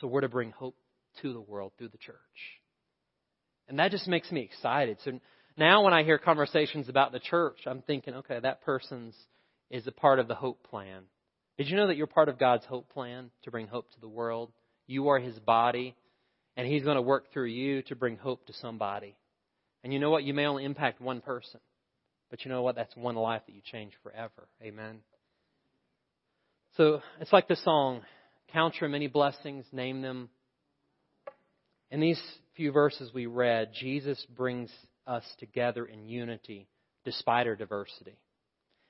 So 0.00 0.08
we're 0.08 0.22
to 0.22 0.28
bring 0.28 0.50
hope 0.50 0.74
to 1.22 1.32
the 1.32 1.40
world 1.40 1.72
through 1.76 1.88
the 1.88 1.98
church. 1.98 2.16
And 3.68 3.78
that 3.78 3.90
just 3.90 4.06
makes 4.06 4.30
me 4.30 4.42
excited. 4.42 4.98
So 5.04 5.18
now 5.56 5.82
when 5.82 5.92
I 5.92 6.04
hear 6.04 6.18
conversations 6.18 6.88
about 6.88 7.12
the 7.12 7.18
church, 7.18 7.58
I'm 7.66 7.82
thinking, 7.82 8.14
okay, 8.14 8.38
that 8.40 8.62
person's 8.62 9.14
is 9.70 9.86
a 9.86 9.92
part 9.92 10.18
of 10.18 10.28
the 10.28 10.34
hope 10.34 10.62
plan. 10.64 11.02
Did 11.58 11.68
you 11.68 11.76
know 11.76 11.88
that 11.88 11.96
you're 11.96 12.06
part 12.06 12.28
of 12.28 12.38
God's 12.38 12.64
hope 12.66 12.88
plan 12.90 13.30
to 13.42 13.50
bring 13.50 13.66
hope 13.66 13.90
to 13.92 14.00
the 14.00 14.08
world? 14.08 14.52
You 14.86 15.08
are 15.08 15.18
his 15.18 15.38
body, 15.40 15.96
and 16.56 16.66
he's 16.66 16.84
going 16.84 16.96
to 16.96 17.02
work 17.02 17.32
through 17.32 17.46
you 17.46 17.82
to 17.82 17.96
bring 17.96 18.16
hope 18.16 18.46
to 18.46 18.52
somebody. 18.52 19.16
And 19.82 19.92
you 19.92 19.98
know 19.98 20.10
what? 20.10 20.22
You 20.22 20.34
may 20.34 20.46
only 20.46 20.64
impact 20.64 21.00
one 21.00 21.20
person. 21.20 21.60
But 22.30 22.44
you 22.44 22.50
know 22.50 22.62
what? 22.62 22.76
That's 22.76 22.94
one 22.96 23.16
life 23.16 23.42
that 23.46 23.54
you 23.54 23.62
change 23.64 23.92
forever. 24.02 24.48
Amen. 24.62 24.98
So 26.76 27.00
it's 27.20 27.32
like 27.32 27.48
the 27.48 27.56
song, 27.56 28.02
Count 28.52 28.76
your 28.80 28.88
many 28.88 29.06
blessings, 29.06 29.64
name 29.72 30.02
them. 30.02 30.28
In 31.90 32.00
these 32.00 32.20
few 32.56 32.72
verses 32.72 33.12
we 33.14 33.26
read, 33.26 33.70
Jesus 33.78 34.24
brings 34.36 34.70
us 35.06 35.24
together 35.38 35.84
in 35.84 36.04
unity 36.04 36.68
despite 37.04 37.46
our 37.46 37.56
diversity. 37.56 38.18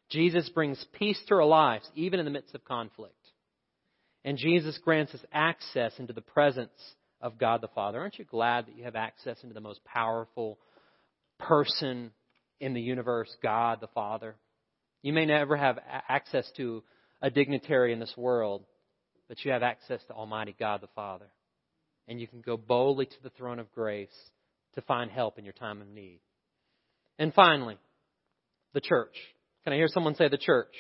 Jesus 0.09 0.49
brings 0.49 0.85
peace 0.93 1.21
to 1.29 1.35
our 1.35 1.45
lives, 1.45 1.89
even 1.95 2.21
in 2.21 2.25
the 2.25 2.31
midst 2.31 2.55
of 2.55 2.65
conflict. 2.65 3.15
And 4.25 4.39
Jesus 4.39 4.79
grants 4.79 5.15
us 5.15 5.25
access 5.33 5.93
into 5.99 6.13
the 6.13 6.21
presence 6.21 6.71
of 7.21 7.39
God 7.39 7.61
the 7.61 7.69
Father. 7.69 8.01
Aren't 8.01 8.19
you 8.19 8.25
glad 8.25 8.67
that 8.67 8.77
you 8.77 8.85
have 8.85 8.97
access 8.97 9.43
into 9.43 9.55
the 9.55 9.61
most 9.61 9.85
powerful 9.85 10.59
person 11.39 12.13
in 12.61 12.75
the 12.75 12.81
universe, 12.81 13.35
God 13.43 13.81
the 13.81 13.89
Father. 13.89 14.37
You 15.03 15.13
may 15.13 15.27
never 15.27 15.57
have 15.57 15.79
access 16.09 16.51
to 16.57 16.83
a 17.23 17.31
dignitary 17.31 17.93
in 17.93 18.01
this 18.01 18.15
world, 18.17 18.65
but 19.29 19.45
you 19.45 19.53
have 19.53 19.63
access 19.63 20.03
to 20.05 20.15
Almighty 20.15 20.55
God 20.59 20.81
the 20.81 20.89
Father. 20.95 21.27
And 22.09 22.21
you 22.21 22.27
can 22.29 22.41
go 22.41 22.57
boldly 22.57 23.07
to 23.07 23.23
the 23.23 23.31
throne 23.31 23.59
of 23.59 23.73
grace 23.73 24.15
to 24.75 24.83
find 24.83 25.11
help 25.11 25.39
in 25.39 25.45
your 25.45 25.55
time 25.55 25.81
of 25.81 25.89
need. 25.89 26.21
And 27.19 27.33
finally, 27.35 27.79
the 28.75 28.81
church. 28.81 29.15
Can 29.65 29.73
I 29.73 29.77
hear 29.77 29.89
someone 29.89 30.15
say 30.15 30.29
the 30.29 30.39
church? 30.39 30.75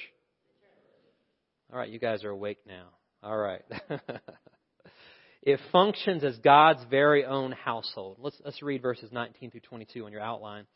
All 1.73 1.79
right, 1.79 1.89
you 1.89 1.99
guys 1.99 2.23
are 2.25 2.31
awake 2.31 2.59
now. 2.67 2.87
All 3.23 3.37
right. 3.37 3.62
it 5.43 5.59
functions 5.73 6.23
as 6.23 6.37
God's 6.39 6.85
very 6.91 7.25
own 7.25 7.53
household. 7.53 8.19
Let's, 8.21 8.41
let's 8.45 8.62
read 8.62 8.83
verses 8.83 9.11
19 9.11 9.51
through 9.51 9.61
22 9.61 10.05
on 10.05 10.12
your 10.12 10.21
outline. 10.21 10.67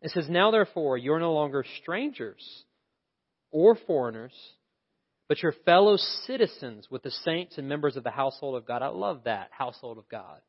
It 0.00 0.12
says, 0.12 0.28
Now 0.28 0.50
therefore, 0.50 0.96
you're 0.96 1.18
no 1.18 1.34
longer 1.34 1.64
strangers 1.82 2.64
or 3.50 3.76
foreigners, 3.86 4.32
but 5.28 5.42
you're 5.42 5.54
fellow 5.64 5.98
citizens 6.26 6.88
with 6.90 7.02
the 7.02 7.10
saints 7.10 7.58
and 7.58 7.68
members 7.68 7.96
of 7.96 8.04
the 8.04 8.10
household 8.10 8.56
of 8.56 8.66
God. 8.66 8.82
I 8.82 8.88
love 8.88 9.24
that, 9.24 9.50
household 9.50 9.98
of 9.98 10.08
God. 10.08 10.40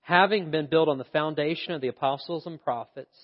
Having 0.00 0.50
been 0.50 0.66
built 0.66 0.88
on 0.88 0.98
the 0.98 1.04
foundation 1.04 1.74
of 1.74 1.80
the 1.80 1.88
apostles 1.88 2.46
and 2.46 2.60
prophets, 2.62 3.16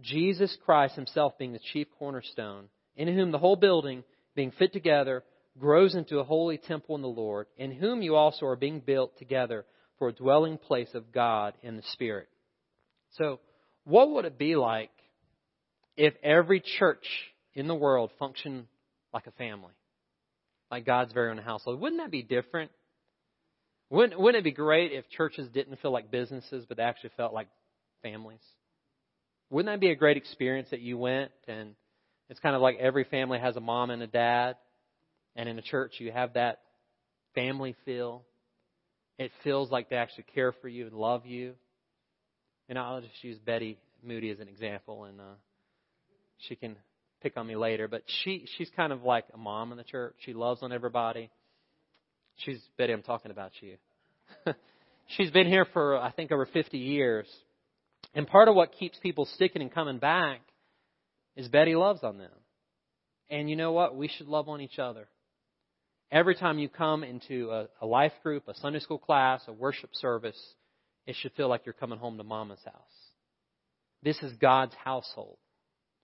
Jesus 0.00 0.56
Christ 0.64 0.94
himself 0.94 1.36
being 1.36 1.52
the 1.52 1.60
chief 1.72 1.88
cornerstone, 1.98 2.68
in 2.96 3.08
whom 3.08 3.32
the 3.32 3.38
whole 3.38 3.56
building, 3.56 4.04
being 4.34 4.52
fit 4.52 4.72
together, 4.72 5.24
grows 5.58 5.96
into 5.96 6.20
a 6.20 6.24
holy 6.24 6.56
temple 6.56 6.94
in 6.94 7.02
the 7.02 7.08
Lord, 7.08 7.46
in 7.56 7.72
whom 7.72 8.00
you 8.00 8.14
also 8.14 8.46
are 8.46 8.56
being 8.56 8.80
built 8.80 9.18
together 9.18 9.66
for 9.98 10.08
a 10.08 10.14
dwelling 10.14 10.56
place 10.56 10.90
of 10.94 11.12
God 11.12 11.54
in 11.62 11.76
the 11.76 11.82
Spirit. 11.92 12.28
So, 13.16 13.40
what 13.84 14.10
would 14.10 14.24
it 14.24 14.38
be 14.38 14.54
like 14.54 14.90
if 15.96 16.14
every 16.22 16.62
church 16.78 17.04
in 17.54 17.66
the 17.66 17.74
world 17.74 18.12
functioned 18.18 18.66
like 19.12 19.26
a 19.26 19.32
family? 19.32 19.72
Like 20.70 20.84
God's 20.84 21.12
very 21.12 21.30
own 21.30 21.38
household? 21.38 21.80
Wouldn't 21.80 22.00
that 22.00 22.10
be 22.10 22.22
different? 22.22 22.70
Wouldn't, 23.90 24.20
wouldn't 24.20 24.40
it 24.40 24.44
be 24.44 24.52
great 24.52 24.92
if 24.92 25.08
churches 25.08 25.48
didn't 25.48 25.80
feel 25.80 25.92
like 25.92 26.10
businesses, 26.10 26.66
but 26.68 26.76
they 26.76 26.82
actually 26.82 27.10
felt 27.16 27.32
like 27.32 27.48
families? 28.02 28.42
Wouldn't 29.50 29.72
that 29.72 29.80
be 29.80 29.90
a 29.90 29.96
great 29.96 30.18
experience 30.18 30.68
that 30.70 30.80
you 30.80 30.98
went 30.98 31.30
and 31.46 31.74
it's 32.28 32.40
kind 32.40 32.54
of 32.54 32.62
like 32.62 32.76
every 32.78 33.04
family 33.04 33.38
has 33.38 33.56
a 33.56 33.60
mom 33.60 33.90
and 33.90 34.02
a 34.02 34.06
dad, 34.06 34.56
and 35.34 35.48
in 35.48 35.58
a 35.58 35.62
church 35.62 35.94
you 35.98 36.12
have 36.12 36.34
that 36.34 36.60
family 37.34 37.74
feel. 37.84 38.22
It 39.18 39.32
feels 39.42 39.70
like 39.70 39.88
they 39.88 39.96
actually 39.96 40.26
care 40.34 40.52
for 40.52 40.68
you 40.68 40.86
and 40.86 40.94
love 40.94 41.26
you. 41.26 41.54
And 42.68 42.78
I'll 42.78 43.00
just 43.00 43.24
use 43.24 43.38
Betty 43.38 43.78
Moody 44.02 44.30
as 44.30 44.40
an 44.40 44.48
example, 44.48 45.04
and 45.04 45.20
uh, 45.20 45.34
she 46.36 46.54
can 46.54 46.76
pick 47.22 47.36
on 47.36 47.46
me 47.46 47.56
later. 47.56 47.88
But 47.88 48.02
she 48.22 48.46
she's 48.56 48.70
kind 48.76 48.92
of 48.92 49.02
like 49.02 49.24
a 49.32 49.38
mom 49.38 49.72
in 49.72 49.78
the 49.78 49.84
church. 49.84 50.14
She 50.24 50.32
loves 50.32 50.62
on 50.62 50.72
everybody. 50.72 51.30
She's 52.36 52.60
Betty. 52.76 52.92
I'm 52.92 53.02
talking 53.02 53.30
about 53.30 53.52
you. 53.60 53.76
she's 55.16 55.30
been 55.30 55.46
here 55.46 55.66
for 55.72 55.96
I 55.96 56.12
think 56.12 56.32
over 56.32 56.46
50 56.46 56.78
years, 56.78 57.26
and 58.14 58.26
part 58.26 58.48
of 58.48 58.54
what 58.54 58.72
keeps 58.72 58.98
people 58.98 59.26
sticking 59.34 59.62
and 59.62 59.72
coming 59.72 59.98
back 59.98 60.40
is 61.36 61.48
Betty 61.48 61.74
loves 61.74 62.02
on 62.02 62.18
them. 62.18 62.30
And 63.30 63.48
you 63.50 63.56
know 63.56 63.72
what? 63.72 63.96
We 63.96 64.08
should 64.08 64.26
love 64.26 64.48
on 64.48 64.60
each 64.60 64.78
other. 64.78 65.08
Every 66.10 66.34
time 66.34 66.58
you 66.58 66.68
come 66.70 67.04
into 67.04 67.50
a, 67.50 67.68
a 67.82 67.86
life 67.86 68.12
group, 68.22 68.48
a 68.48 68.54
Sunday 68.54 68.80
school 68.80 68.98
class, 68.98 69.42
a 69.46 69.52
worship 69.52 69.90
service, 69.92 70.40
it 71.06 71.16
should 71.20 71.32
feel 71.32 71.48
like 71.48 71.66
you're 71.66 71.74
coming 71.74 71.98
home 71.98 72.16
to 72.16 72.24
mama's 72.24 72.60
house. 72.64 72.74
This 74.02 74.16
is 74.22 74.32
God's 74.34 74.74
household. 74.82 75.36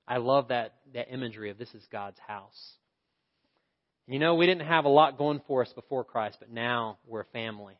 I 0.06 0.18
love 0.18 0.48
that, 0.48 0.74
that 0.92 1.12
imagery 1.12 1.50
of 1.50 1.58
this 1.58 1.72
is 1.74 1.82
God's 1.90 2.18
house. 2.26 2.72
You 4.06 4.18
know, 4.18 4.34
we 4.34 4.46
didn't 4.46 4.66
have 4.66 4.84
a 4.84 4.90
lot 4.90 5.16
going 5.16 5.40
for 5.46 5.62
us 5.62 5.72
before 5.74 6.04
Christ, 6.04 6.36
but 6.38 6.50
now 6.50 6.98
we're 7.06 7.22
a 7.22 7.26
family. 7.32 7.74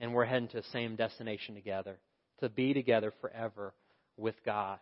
And 0.00 0.12
we're 0.12 0.24
heading 0.24 0.48
to 0.48 0.58
the 0.58 0.66
same 0.72 0.96
destination 0.96 1.54
together. 1.54 1.98
To 2.40 2.48
be 2.48 2.74
together 2.74 3.12
forever 3.20 3.74
with 4.16 4.34
God. 4.44 4.78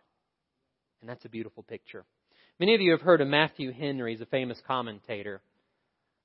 And 1.01 1.09
that's 1.09 1.25
a 1.25 1.29
beautiful 1.29 1.63
picture. 1.63 2.05
Many 2.59 2.75
of 2.75 2.81
you 2.81 2.91
have 2.91 3.01
heard 3.01 3.21
of 3.21 3.27
Matthew 3.27 3.71
Henry. 3.71 4.13
He's 4.13 4.21
a 4.21 4.25
famous 4.25 4.61
commentator. 4.65 5.41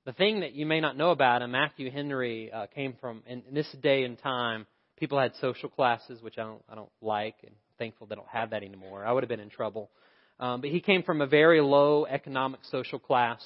The 0.05 0.13
thing 0.13 0.39
that 0.39 0.53
you 0.53 0.65
may 0.65 0.79
not 0.79 0.97
know 0.97 1.11
about 1.11 1.41
him, 1.41 1.51
Matthew 1.51 1.91
Henry 1.91 2.51
uh, 2.51 2.67
came 2.67 2.95
from, 2.99 3.23
in, 3.27 3.43
in 3.47 3.53
this 3.53 3.71
day 3.81 4.03
and 4.03 4.17
time, 4.17 4.65
people 4.97 5.19
had 5.19 5.33
social 5.41 5.69
classes, 5.69 6.21
which 6.21 6.37
I 6.37 6.43
don't, 6.43 6.63
I 6.69 6.75
don't 6.75 6.91
like, 7.01 7.35
and 7.43 7.53
thankful 7.77 8.07
they 8.07 8.15
don't 8.15 8.27
have 8.29 8.51
that 8.51 8.63
anymore. 8.63 9.05
I 9.05 9.11
would 9.11 9.23
have 9.23 9.29
been 9.29 9.39
in 9.39 9.49
trouble. 9.49 9.89
Um, 10.41 10.61
but 10.61 10.71
he 10.71 10.81
came 10.81 11.03
from 11.03 11.21
a 11.21 11.27
very 11.27 11.61
low 11.61 12.05
economic 12.05 12.61
social 12.71 12.97
class, 12.97 13.45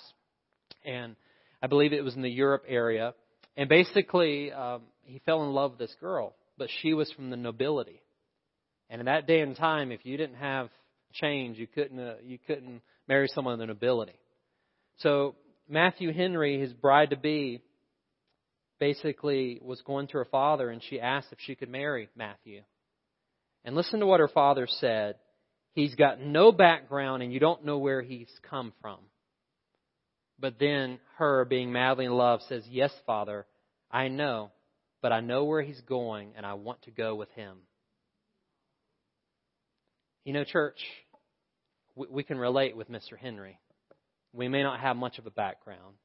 and 0.85 1.15
I 1.61 1.67
believe 1.67 1.91
it 1.91 2.03
was 2.03 2.15
in 2.15 2.21
the 2.21 2.29
Europe 2.29 2.63
area. 2.67 3.13
And 3.57 3.67
basically, 3.67 4.51
um, 4.51 4.83
he 5.03 5.19
fell 5.19 5.43
in 5.43 5.51
love 5.51 5.71
with 5.71 5.79
this 5.79 5.95
girl, 5.99 6.33
but 6.57 6.69
she 6.81 6.93
was 6.93 7.11
from 7.11 7.29
the 7.29 7.37
nobility. 7.37 8.01
And 8.89 9.01
in 9.01 9.05
that 9.05 9.27
day 9.27 9.41
and 9.41 9.55
time, 9.57 9.91
if 9.91 10.05
you 10.05 10.15
didn't 10.15 10.37
have 10.37 10.69
change, 11.13 11.57
you 11.57 11.67
couldn't 11.67 11.99
uh, 11.99 12.15
you 12.23 12.37
couldn't 12.47 12.81
marry 13.07 13.27
someone 13.27 13.53
of 13.53 13.59
the 13.59 13.65
nobility. 13.65 14.19
So 14.99 15.35
Matthew 15.67 16.13
Henry, 16.13 16.59
his 16.59 16.71
bride 16.71 17.09
to 17.09 17.17
be, 17.17 17.61
basically 18.79 19.59
was 19.61 19.81
going 19.81 20.07
to 20.07 20.13
her 20.13 20.25
father 20.25 20.69
and 20.69 20.81
she 20.83 20.99
asked 20.99 21.29
if 21.31 21.39
she 21.41 21.55
could 21.55 21.69
marry 21.69 22.09
Matthew. 22.15 22.61
And 23.63 23.75
listen 23.75 23.99
to 23.99 24.05
what 24.05 24.19
her 24.19 24.27
father 24.27 24.67
said. 24.67 25.15
He's 25.75 25.93
got 25.93 26.21
no 26.21 26.53
background 26.53 27.21
and 27.21 27.33
you 27.33 27.39
don't 27.39 27.65
know 27.65 27.77
where 27.77 28.01
he's 28.01 28.31
come 28.49 28.71
from. 28.81 28.97
But 30.39 30.55
then 30.57 30.99
her, 31.17 31.45
being 31.45 31.71
madly 31.71 32.05
in 32.05 32.13
love, 32.13 32.41
says, 32.47 32.63
Yes, 32.69 32.91
Father, 33.05 33.45
I 33.91 34.07
know, 34.07 34.51
but 35.01 35.11
I 35.11 35.19
know 35.19 35.43
where 35.43 35.61
he's 35.61 35.81
going 35.81 36.31
and 36.37 36.45
I 36.45 36.53
want 36.53 36.81
to 36.83 36.91
go 36.91 37.15
with 37.15 37.29
him. 37.31 37.57
You 40.23 40.33
know, 40.33 40.45
church, 40.45 40.79
we 41.95 42.23
can 42.23 42.37
relate 42.37 42.75
with 42.75 42.89
Mr. 42.89 43.17
Henry. 43.17 43.59
We 44.33 44.47
may 44.47 44.63
not 44.63 44.79
have 44.79 44.95
much 44.95 45.19
of 45.19 45.25
a 45.25 45.31
background. 45.31 45.95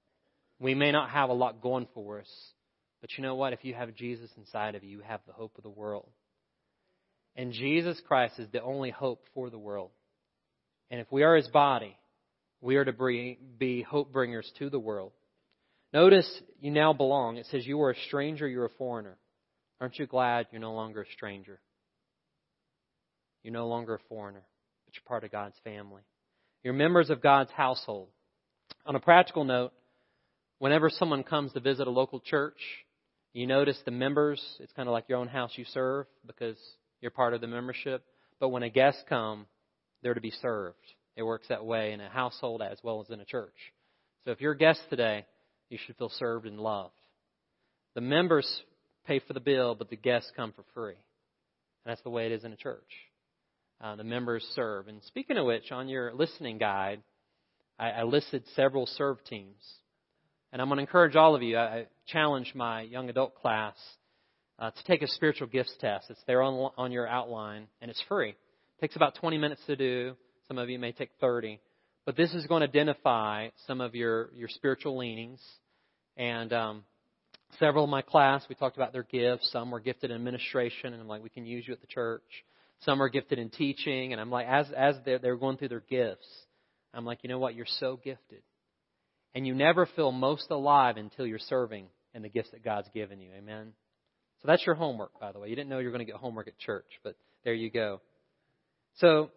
We 0.59 0.75
may 0.75 0.93
not 0.93 1.11
have 1.11 1.31
a 1.31 1.33
lot 1.35 1.63
going 1.63 1.89
for 1.95 2.21
us. 2.21 2.31
But 3.01 3.11
you 3.17 3.23
know 3.23 3.35
what? 3.35 3.53
If 3.53 3.65
you 3.65 3.75
have 3.75 3.95
Jesus 3.95 4.31
inside 4.37 4.75
of 4.75 4.85
you, 4.85 4.91
you 4.91 5.01
have 5.01 5.21
the 5.27 5.33
hope 5.33 5.57
of 5.57 5.63
the 5.63 5.71
world. 5.71 6.11
And 7.37 7.53
Jesus 7.53 8.01
Christ 8.07 8.39
is 8.39 8.49
the 8.53 8.63
only 8.63 8.91
hope 8.91 9.23
for 9.35 9.51
the 9.51 9.59
world. 9.59 9.91
And 10.91 11.01
if 11.01 11.11
we 11.11 11.23
are 11.23 11.37
his 11.37 11.49
body, 11.49 11.97
we 12.61 12.77
are 12.77 12.85
to 12.85 13.37
be 13.59 13.83
hope 13.83 14.13
bringers 14.13 14.51
to 14.59 14.69
the 14.69 14.79
world. 14.79 15.13
Notice 15.93 16.29
you 16.61 16.71
now 16.71 16.93
belong. 16.93 17.37
It 17.37 17.47
says 17.51 17.67
you 17.67 17.81
are 17.83 17.91
a 17.91 18.01
stranger, 18.07 18.47
you're 18.47 18.67
a 18.67 18.71
foreigner. 18.79 19.17
Aren't 19.81 19.99
you 19.99 20.07
glad 20.07 20.47
you're 20.53 20.61
no 20.61 20.75
longer 20.75 21.03
a 21.03 21.13
stranger? 21.13 21.59
You're 23.43 23.55
no 23.55 23.69
longer 23.69 23.95
a 23.95 24.09
foreigner, 24.09 24.43
but 24.85 24.95
you're 24.95 25.09
part 25.09 25.25
of 25.25 25.33
God's 25.33 25.57
family. 25.65 26.03
You're 26.63 26.75
members 26.75 27.09
of 27.09 27.23
God's 27.23 27.51
household. 27.53 28.09
On 28.85 28.95
a 28.95 29.01
practical 29.01 29.45
note, 29.45 29.73
whenever 30.59 30.91
someone 30.91 31.23
comes 31.23 31.53
to 31.53 31.61
visit 31.61 31.87
a 31.87 31.91
local 31.91 32.21
church, 32.21 32.59
you 33.33 33.47
notice 33.47 33.79
the 33.85 33.91
members, 33.91 34.43
it's 34.61 34.73
kind 34.75 34.89
of 34.89 34.93
like 34.93 35.09
your 35.09 35.19
own 35.19 35.29
house 35.29 35.53
you 35.57 35.65
serve 35.65 36.07
because 36.27 36.59
you're 37.01 37.11
part 37.11 37.35
of 37.35 37.41
the 37.41 37.47
membership. 37.47 38.05
But 38.39 38.49
when 38.49 38.63
a 38.63 38.71
guest 38.71 39.05
come, 39.09 39.47
they're 40.03 40.15
to 40.15 40.21
be 40.21 40.33
served. 40.43 40.77
It 41.17 41.23
works 41.23 41.49
that 41.49 41.65
way 41.65 41.93
in 41.93 42.01
a 42.01 42.09
household 42.09 42.63
as 42.63 42.79
well 42.83 43.01
as 43.01 43.13
in 43.13 43.21
a 43.21 43.25
church. 43.25 43.55
So 44.25 44.31
if 44.31 44.41
you're 44.41 44.53
a 44.53 44.59
guest 44.59 44.81
today, 44.89 45.27
you 45.69 45.79
should 45.85 45.97
feel 45.97 46.11
served 46.11 46.47
and 46.47 46.59
loved. 46.59 46.95
The 47.95 48.01
members 48.01 48.63
pay 49.07 49.19
for 49.21 49.33
the 49.33 49.41
bill, 49.41 49.75
but 49.75 49.91
the 49.91 49.97
guests 49.97 50.31
come 50.37 50.53
for 50.53 50.65
free. 50.75 50.95
And 51.85 51.91
that's 51.91 52.03
the 52.03 52.11
way 52.11 52.27
it 52.27 52.33
is 52.33 52.45
in 52.45 52.53
a 52.53 52.57
church. 52.57 52.91
Uh, 53.83 53.97
the 53.97 54.05
members 54.05 54.47
serve. 54.55 54.89
And 54.89 55.03
speaking 55.05 55.39
of 55.39 55.47
which, 55.47 55.73
on 55.73 55.89
your 55.89 56.13
listening 56.13 56.59
guide, 56.59 57.03
I, 57.79 57.91
I 57.91 58.03
listed 58.03 58.45
several 58.55 58.87
serve 58.87 59.25
teams. 59.25 59.57
And 60.53 60.61
I'm 60.61 60.69
going 60.69 60.77
to 60.77 60.83
encourage 60.83 61.17
all 61.17 61.35
of 61.35 61.43
you. 61.43 61.57
I 61.57 61.87
challenge 62.07 62.53
my 62.55 62.83
young 62.83 63.09
adult 63.09 63.37
class 63.37 63.75
uh, 64.61 64.71
to 64.71 64.85
take 64.85 65.03
a 65.03 65.09
spiritual 65.09 65.47
gifts 65.49 65.75
test. 65.81 66.11
It's 66.11 66.21
there 66.27 66.43
on, 66.43 66.71
on 66.77 66.93
your 66.93 67.09
outline, 67.09 67.67
and 67.81 67.91
it's 67.91 68.03
free. 68.09 68.31
It 68.31 68.81
takes 68.81 68.95
about 68.95 69.15
20 69.17 69.39
minutes 69.39 69.63
to 69.67 69.75
do. 69.75 70.15
Some 70.47 70.59
of 70.59 70.69
you 70.69 70.79
may 70.79 70.93
take 70.93 71.11
30. 71.21 71.59
But 72.05 72.17
this 72.17 72.35
is 72.35 72.47
going 72.47 72.61
to 72.61 72.69
identify 72.69 73.49
some 73.67 73.81
of 73.81 73.95
your, 73.95 74.31
your 74.35 74.49
spiritual 74.49 74.99
leanings. 74.99 75.41
And 76.17 76.53
um, 76.53 76.85
several 77.59 77.85
of 77.85 77.91
my 77.91 78.03
class, 78.03 78.45
we 78.49 78.55
talked 78.55 78.77
about 78.77 78.93
their 78.93 79.03
gifts. 79.05 79.51
Some 79.51 79.71
were 79.71 79.81
gifted 79.81 80.11
in 80.11 80.17
administration, 80.17 80.93
and 80.93 81.01
I'm 81.01 81.09
like, 81.09 81.23
we 81.23 81.31
can 81.31 81.47
use 81.47 81.67
you 81.67 81.73
at 81.73 81.81
the 81.81 81.87
church. 81.87 82.23
Some 82.81 83.03
are 83.03 83.09
gifted 83.09 83.39
in 83.39 83.51
teaching, 83.51 84.13
and 84.13 84.21
I'm 84.21 84.31
like, 84.31 84.47
as 84.47 84.67
as 84.75 84.97
they're, 85.05 85.19
they're 85.19 85.37
going 85.37 85.59
through 85.59 85.69
their 85.69 85.85
gifts, 85.89 86.27
I'm 86.95 87.05
like, 87.05 87.19
you 87.23 87.29
know 87.29 87.39
what? 87.39 87.55
You're 87.55 87.67
so 87.67 88.01
gifted. 88.03 88.43
And 89.35 89.47
you 89.47 89.55
never 89.55 89.87
feel 89.87 90.11
most 90.11 90.51
alive 90.51 90.97
until 90.97 91.27
you're 91.27 91.39
serving 91.39 91.87
in 92.15 92.23
the 92.23 92.29
gifts 92.29 92.51
that 92.53 92.65
God's 92.65 92.89
given 92.95 93.21
you. 93.21 93.31
Amen? 93.37 93.73
So 94.43 94.49
that's 94.49 94.65
your 94.65 94.75
homework, 94.75 95.19
by 95.21 95.33
the 95.33 95.39
way. 95.39 95.49
You 95.49 95.57
didn't 95.57 95.69
know 95.69 95.79
you 95.79 95.87
were 95.87 95.93
going 95.93 96.07
to 96.07 96.11
get 96.11 96.21
homework 96.21 96.49
at 96.49 96.59
church, 96.59 96.87
but 97.05 97.17
there 97.45 97.55
you 97.55 97.71
go. 97.71 98.01
So 98.97 99.31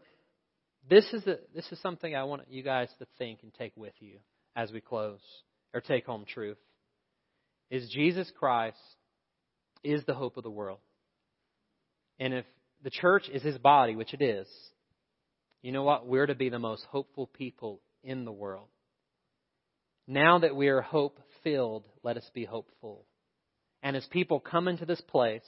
this 0.89 1.05
is 1.13 1.23
this 1.23 1.71
is 1.71 1.79
something 1.81 2.15
I 2.15 2.23
want 2.23 2.43
you 2.49 2.63
guys 2.63 2.89
to 2.99 3.07
think 3.17 3.39
and 3.43 3.53
take 3.53 3.73
with 3.75 3.93
you 3.99 4.19
as 4.55 4.71
we 4.71 4.81
close, 4.81 5.19
or 5.73 5.81
take 5.81 6.05
home 6.05 6.25
truth. 6.31 6.57
Is 7.69 7.89
Jesus 7.89 8.31
Christ 8.37 8.77
is 9.83 10.03
the 10.05 10.13
hope 10.13 10.37
of 10.37 10.43
the 10.43 10.49
world. 10.49 10.79
And 12.19 12.33
if 12.33 12.45
the 12.83 12.89
church 12.89 13.23
is 13.31 13.41
his 13.41 13.57
body, 13.57 13.95
which 13.95 14.13
it 14.13 14.21
is, 14.21 14.47
you 15.61 15.71
know 15.71 15.83
what? 15.83 16.07
We're 16.07 16.27
to 16.27 16.35
be 16.35 16.49
the 16.49 16.59
most 16.59 16.85
hopeful 16.89 17.27
people 17.27 17.81
in 18.03 18.25
the 18.25 18.31
world. 18.31 18.67
Now 20.07 20.39
that 20.39 20.55
we 20.55 20.67
are 20.67 20.81
hope 20.81 21.19
filled, 21.43 21.87
let 22.03 22.17
us 22.17 22.29
be 22.33 22.45
hopeful. 22.45 23.05
And 23.83 23.97
as 23.97 24.05
people 24.07 24.39
come 24.39 24.67
into 24.67 24.85
this 24.85 25.01
place, 25.01 25.43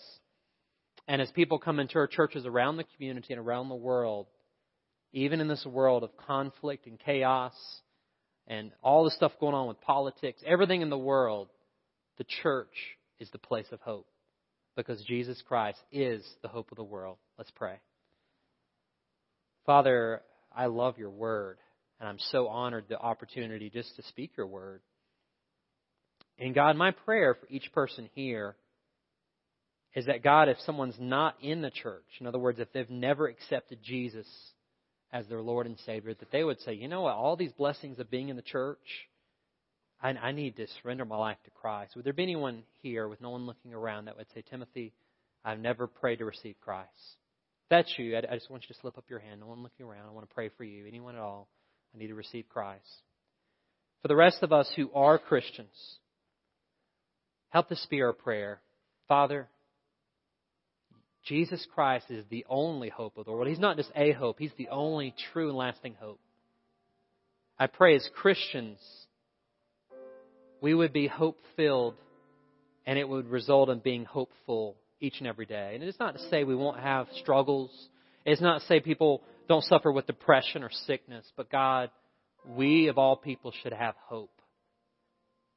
and 1.08 1.22
as 1.22 1.32
people 1.32 1.58
come 1.58 1.80
into 1.80 1.98
our 1.98 2.08
churches 2.08 2.46
around 2.46 2.78
the 2.78 2.84
community 2.96 3.34
and 3.34 3.40
around 3.40 3.70
the 3.70 3.76
world, 3.76 4.28
even 5.14 5.40
in 5.40 5.48
this 5.48 5.66
world 5.66 6.04
of 6.04 6.16
conflict 6.18 6.86
and 6.86 7.00
chaos 7.00 7.54
and 8.48 8.72
all 8.84 9.06
the 9.06 9.12
stuff 9.12 9.32
going 9.40 9.56
on 9.56 9.68
with 9.68 9.80
politics, 9.80 10.42
everything 10.46 10.82
in 10.82 10.90
the 10.90 10.98
world, 10.98 11.48
the 12.18 12.26
church 12.44 12.98
is 13.20 13.30
the 13.32 13.38
place 13.38 13.68
of 13.72 13.80
hope 13.80 14.08
because 14.76 15.02
Jesus 15.04 15.42
Christ 15.48 15.80
is 15.92 16.22
the 16.42 16.50
hope 16.50 16.72
of 16.72 16.78
the 16.78 16.84
world. 16.84 17.18
Let's 17.38 17.52
pray. 17.52 17.76
Father, 19.66 20.22
I 20.54 20.66
love 20.66 20.98
your 20.98 21.10
word, 21.10 21.58
and 22.00 22.10
I'm 22.10 22.20
so 22.32 22.50
honored 22.50 22.86
the 22.90 23.00
opportunity 23.00 23.70
just 23.70 23.96
to 23.96 24.04
speak 24.04 24.32
your 24.36 24.48
word. 24.48 24.82
And 26.38 26.54
God, 26.54 26.76
my 26.76 26.92
prayer 26.92 27.36
for 27.36 27.48
each 27.50 27.72
person 27.74 28.10
here 28.14 28.56
is 29.96 30.08
that 30.08 30.24
God, 30.24 30.50
if 30.50 30.58
someone's 30.66 30.98
not 31.00 31.36
in 31.42 31.62
the 31.62 31.72
church, 31.72 32.04
in 32.20 32.28
other 32.28 32.40
words, 32.40 32.60
if 32.60 32.72
they've 32.74 32.90
never 32.90 33.28
accepted 33.28 33.80
Jesus 33.82 34.28
as 35.14 35.26
their 35.28 35.42
Lord 35.42 35.66
and 35.66 35.80
Savior, 35.86 36.14
that 36.14 36.32
they 36.32 36.44
would 36.44 36.60
say, 36.62 36.74
you 36.74 36.90
know 36.90 37.02
what, 37.02 37.14
all 37.14 37.38
these 37.38 37.54
blessings 37.54 38.00
of 38.00 38.12
being 38.12 38.28
in 38.28 38.36
the 38.36 38.42
church, 38.42 39.08
I, 40.02 40.10
I 40.10 40.32
need 40.34 40.58
to 40.58 40.68
surrender 40.82 41.06
my 41.06 41.16
life 41.16 41.38
to 41.46 41.52
Christ. 41.52 41.96
Would 41.96 42.04
there 42.06 42.12
be 42.12 42.24
anyone 42.24 42.64
here 42.82 43.08
with 43.08 43.22
no 43.22 43.30
one 43.30 43.46
looking 43.46 43.74
around 43.74 44.06
that 44.06 44.18
would 44.18 44.28
say, 44.34 44.44
Timothy, 44.50 44.94
I've 45.46 45.60
never 45.60 45.88
prayed 45.88 46.20
to 46.20 46.26
receive 46.26 46.56
Christ? 46.60 46.90
If 47.64 47.70
that's 47.70 47.94
you, 47.98 48.18
I, 48.18 48.34
I 48.34 48.36
just 48.36 48.50
want 48.50 48.64
you 48.64 48.76
to 48.76 48.82
slip 48.82 48.98
up 48.98 49.06
your 49.10 49.20
hand. 49.20 49.40
No 49.40 49.48
one 49.48 49.64
looking 49.64 49.86
around. 49.86 50.10
I 50.10 50.12
want 50.12 50.28
to 50.28 50.36
pray 50.36 50.50
for 50.58 50.66
you. 50.66 50.86
Anyone 50.86 51.16
at 51.16 51.22
all? 51.22 51.48
I 51.96 51.98
need 51.98 52.08
to 52.08 52.16
receive 52.16 52.50
Christ. 52.50 52.84
For 54.02 54.10
the 54.10 54.16
rest 54.16 54.40
of 54.44 54.52
us 54.52 54.70
who 54.76 54.92
are 54.94 55.18
Christians, 55.18 55.98
help 57.56 57.70
this 57.70 57.88
be 57.90 58.02
our 58.02 58.12
prayer. 58.12 58.60
Father, 59.08 59.48
Jesus 61.24 61.66
Christ 61.74 62.08
is 62.10 62.26
the 62.30 62.46
only 62.50 62.90
hope 62.90 63.18
of 63.18 63.24
the 63.24 63.32
world. 63.32 63.48
He's 63.48 63.60
not 63.60 63.78
just 63.78 63.90
a 63.96 64.12
hope, 64.12 64.40
He's 64.40 64.52
the 64.58 64.68
only 64.68 65.16
true 65.32 65.48
and 65.48 65.58
lasting 65.58 65.96
hope. 65.98 66.20
I 67.58 67.68
pray 67.68 67.96
as 67.96 68.06
Christians, 68.14 68.78
we 70.60 70.74
would 70.74 70.92
be 70.92 71.08
hope 71.08 71.40
filled 71.56 71.96
and 72.86 73.00
it 73.00 73.08
would 73.08 73.30
result 73.30 73.70
in 73.70 73.80
being 73.80 74.04
hopeful 74.04 74.76
each 75.00 75.20
and 75.20 75.28
every 75.28 75.46
day. 75.46 75.76
And 75.76 75.84
it's 75.86 75.98
not 75.98 76.18
to 76.18 76.30
say 76.30 76.44
we 76.44 76.58
won't 76.58 76.82
have 76.82 77.08
struggles. 77.22 77.72
It's 78.26 78.42
not 78.42 78.60
to 78.60 78.68
say 78.68 78.82
people 78.82 79.22
don't 79.48 79.64
suffer 79.64 79.94
with 79.94 80.08
depression 80.08 80.62
or 80.62 80.72
sickness, 80.88 81.26
but 81.38 81.50
God, 81.50 81.90
we 82.46 82.90
of 82.90 82.98
all 82.98 83.16
people 83.16 83.54
should 83.64 83.72
have 83.72 83.96
hope. 84.10 84.35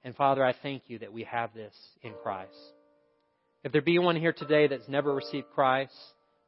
And 0.09 0.16
Father, 0.16 0.42
I 0.42 0.55
thank 0.62 0.85
you 0.87 1.01
that 1.01 1.12
we 1.12 1.25
have 1.25 1.53
this 1.53 1.75
in 2.01 2.14
Christ. 2.23 2.57
If 3.62 3.73
there 3.73 3.83
be 3.83 3.99
one 3.99 4.16
here 4.16 4.33
today 4.33 4.66
that's 4.66 4.88
never 4.88 5.14
received 5.14 5.49
Christ, 5.55 5.92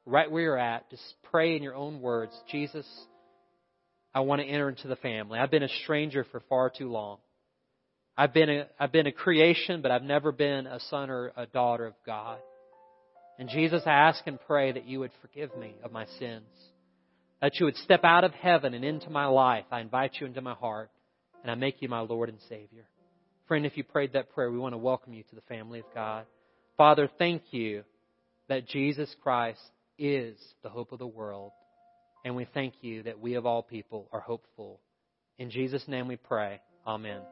right 0.07 0.31
where 0.31 0.43
you're 0.43 0.57
at, 0.57 0.89
just 0.89 1.03
pray 1.31 1.57
in 1.57 1.63
your 1.63 1.75
own 1.75 2.01
words, 2.01 2.33
Jesus, 2.51 2.87
I 4.15 4.21
want 4.21 4.41
to 4.41 4.49
enter 4.49 4.71
into 4.71 4.89
the 4.89 4.97
family. 4.97 5.39
I've 5.39 5.51
been 5.51 5.63
a 5.63 5.69
stranger 5.83 6.25
for 6.33 6.41
far 6.49 6.71
too 6.71 6.91
long. 6.91 7.19
I've 8.17 8.33
been 8.33 8.49
a, 8.49 8.67
I've 8.79 8.93
been 8.93 9.07
a 9.07 9.13
creation, 9.13 9.83
but 9.83 9.91
I've 9.91 10.05
never 10.05 10.33
been 10.33 10.67
a 10.67 10.81
son 10.89 11.11
or 11.11 11.31
a 11.37 11.45
daughter 11.45 11.85
of 11.85 11.93
God. 12.07 12.39
And 13.39 13.51
Jesus, 13.51 13.83
I 13.85 13.91
ask 13.93 14.27
and 14.27 14.39
pray 14.47 14.73
that 14.73 14.87
you 14.87 15.01
would 15.01 15.13
forgive 15.21 15.55
me 15.55 15.75
of 15.85 15.93
my 15.93 16.07
sins. 16.19 16.49
That 17.43 17.61
you 17.61 17.67
would 17.67 17.77
step 17.77 18.05
out 18.05 18.25
of 18.25 18.33
heaven 18.33 18.73
and 18.73 18.87
into 18.87 19.11
my 19.11 19.27
life. 19.27 19.67
I 19.71 19.81
invite 19.81 20.13
you 20.19 20.27
into 20.27 20.41
my 20.41 20.55
heart, 20.55 20.91
and 21.43 21.51
I 21.51 21.57
make 21.57 21.83
you 21.83 21.91
my 21.91 22.01
Lord 22.01 22.31
and 22.31 22.39
Savior. 22.49 22.87
Friend, 23.51 23.67
if 23.67 23.77
you 23.77 23.83
prayed 23.83 24.13
that 24.13 24.33
prayer, 24.33 24.49
we 24.49 24.61
want 24.61 24.75
to 24.75 24.79
welcome 24.79 25.13
you 25.13 25.25
to 25.25 25.35
the 25.35 25.41
family 25.41 25.81
of 25.81 25.87
God. 25.93 26.25
Father, 26.77 27.11
thank 27.19 27.43
you 27.51 27.83
that 28.49 28.69
Jesus 28.69 29.13
Christ 29.25 29.59
is 29.99 30.37
the 30.63 30.69
hope 30.69 30.93
of 30.93 31.01
the 31.01 31.07
world. 31.09 31.51
And 32.25 32.37
we 32.37 32.47
thank 32.55 32.75
you 32.81 33.03
that 33.03 33.19
we 33.19 33.35
of 33.35 33.47
all 33.47 33.65
people 33.65 34.09
are 34.13 34.21
hopeful. 34.21 34.79
In 35.37 35.51
Jesus' 35.51 35.83
name 35.89 36.07
we 36.07 36.15
pray. 36.15 36.61
Amen. 36.87 37.23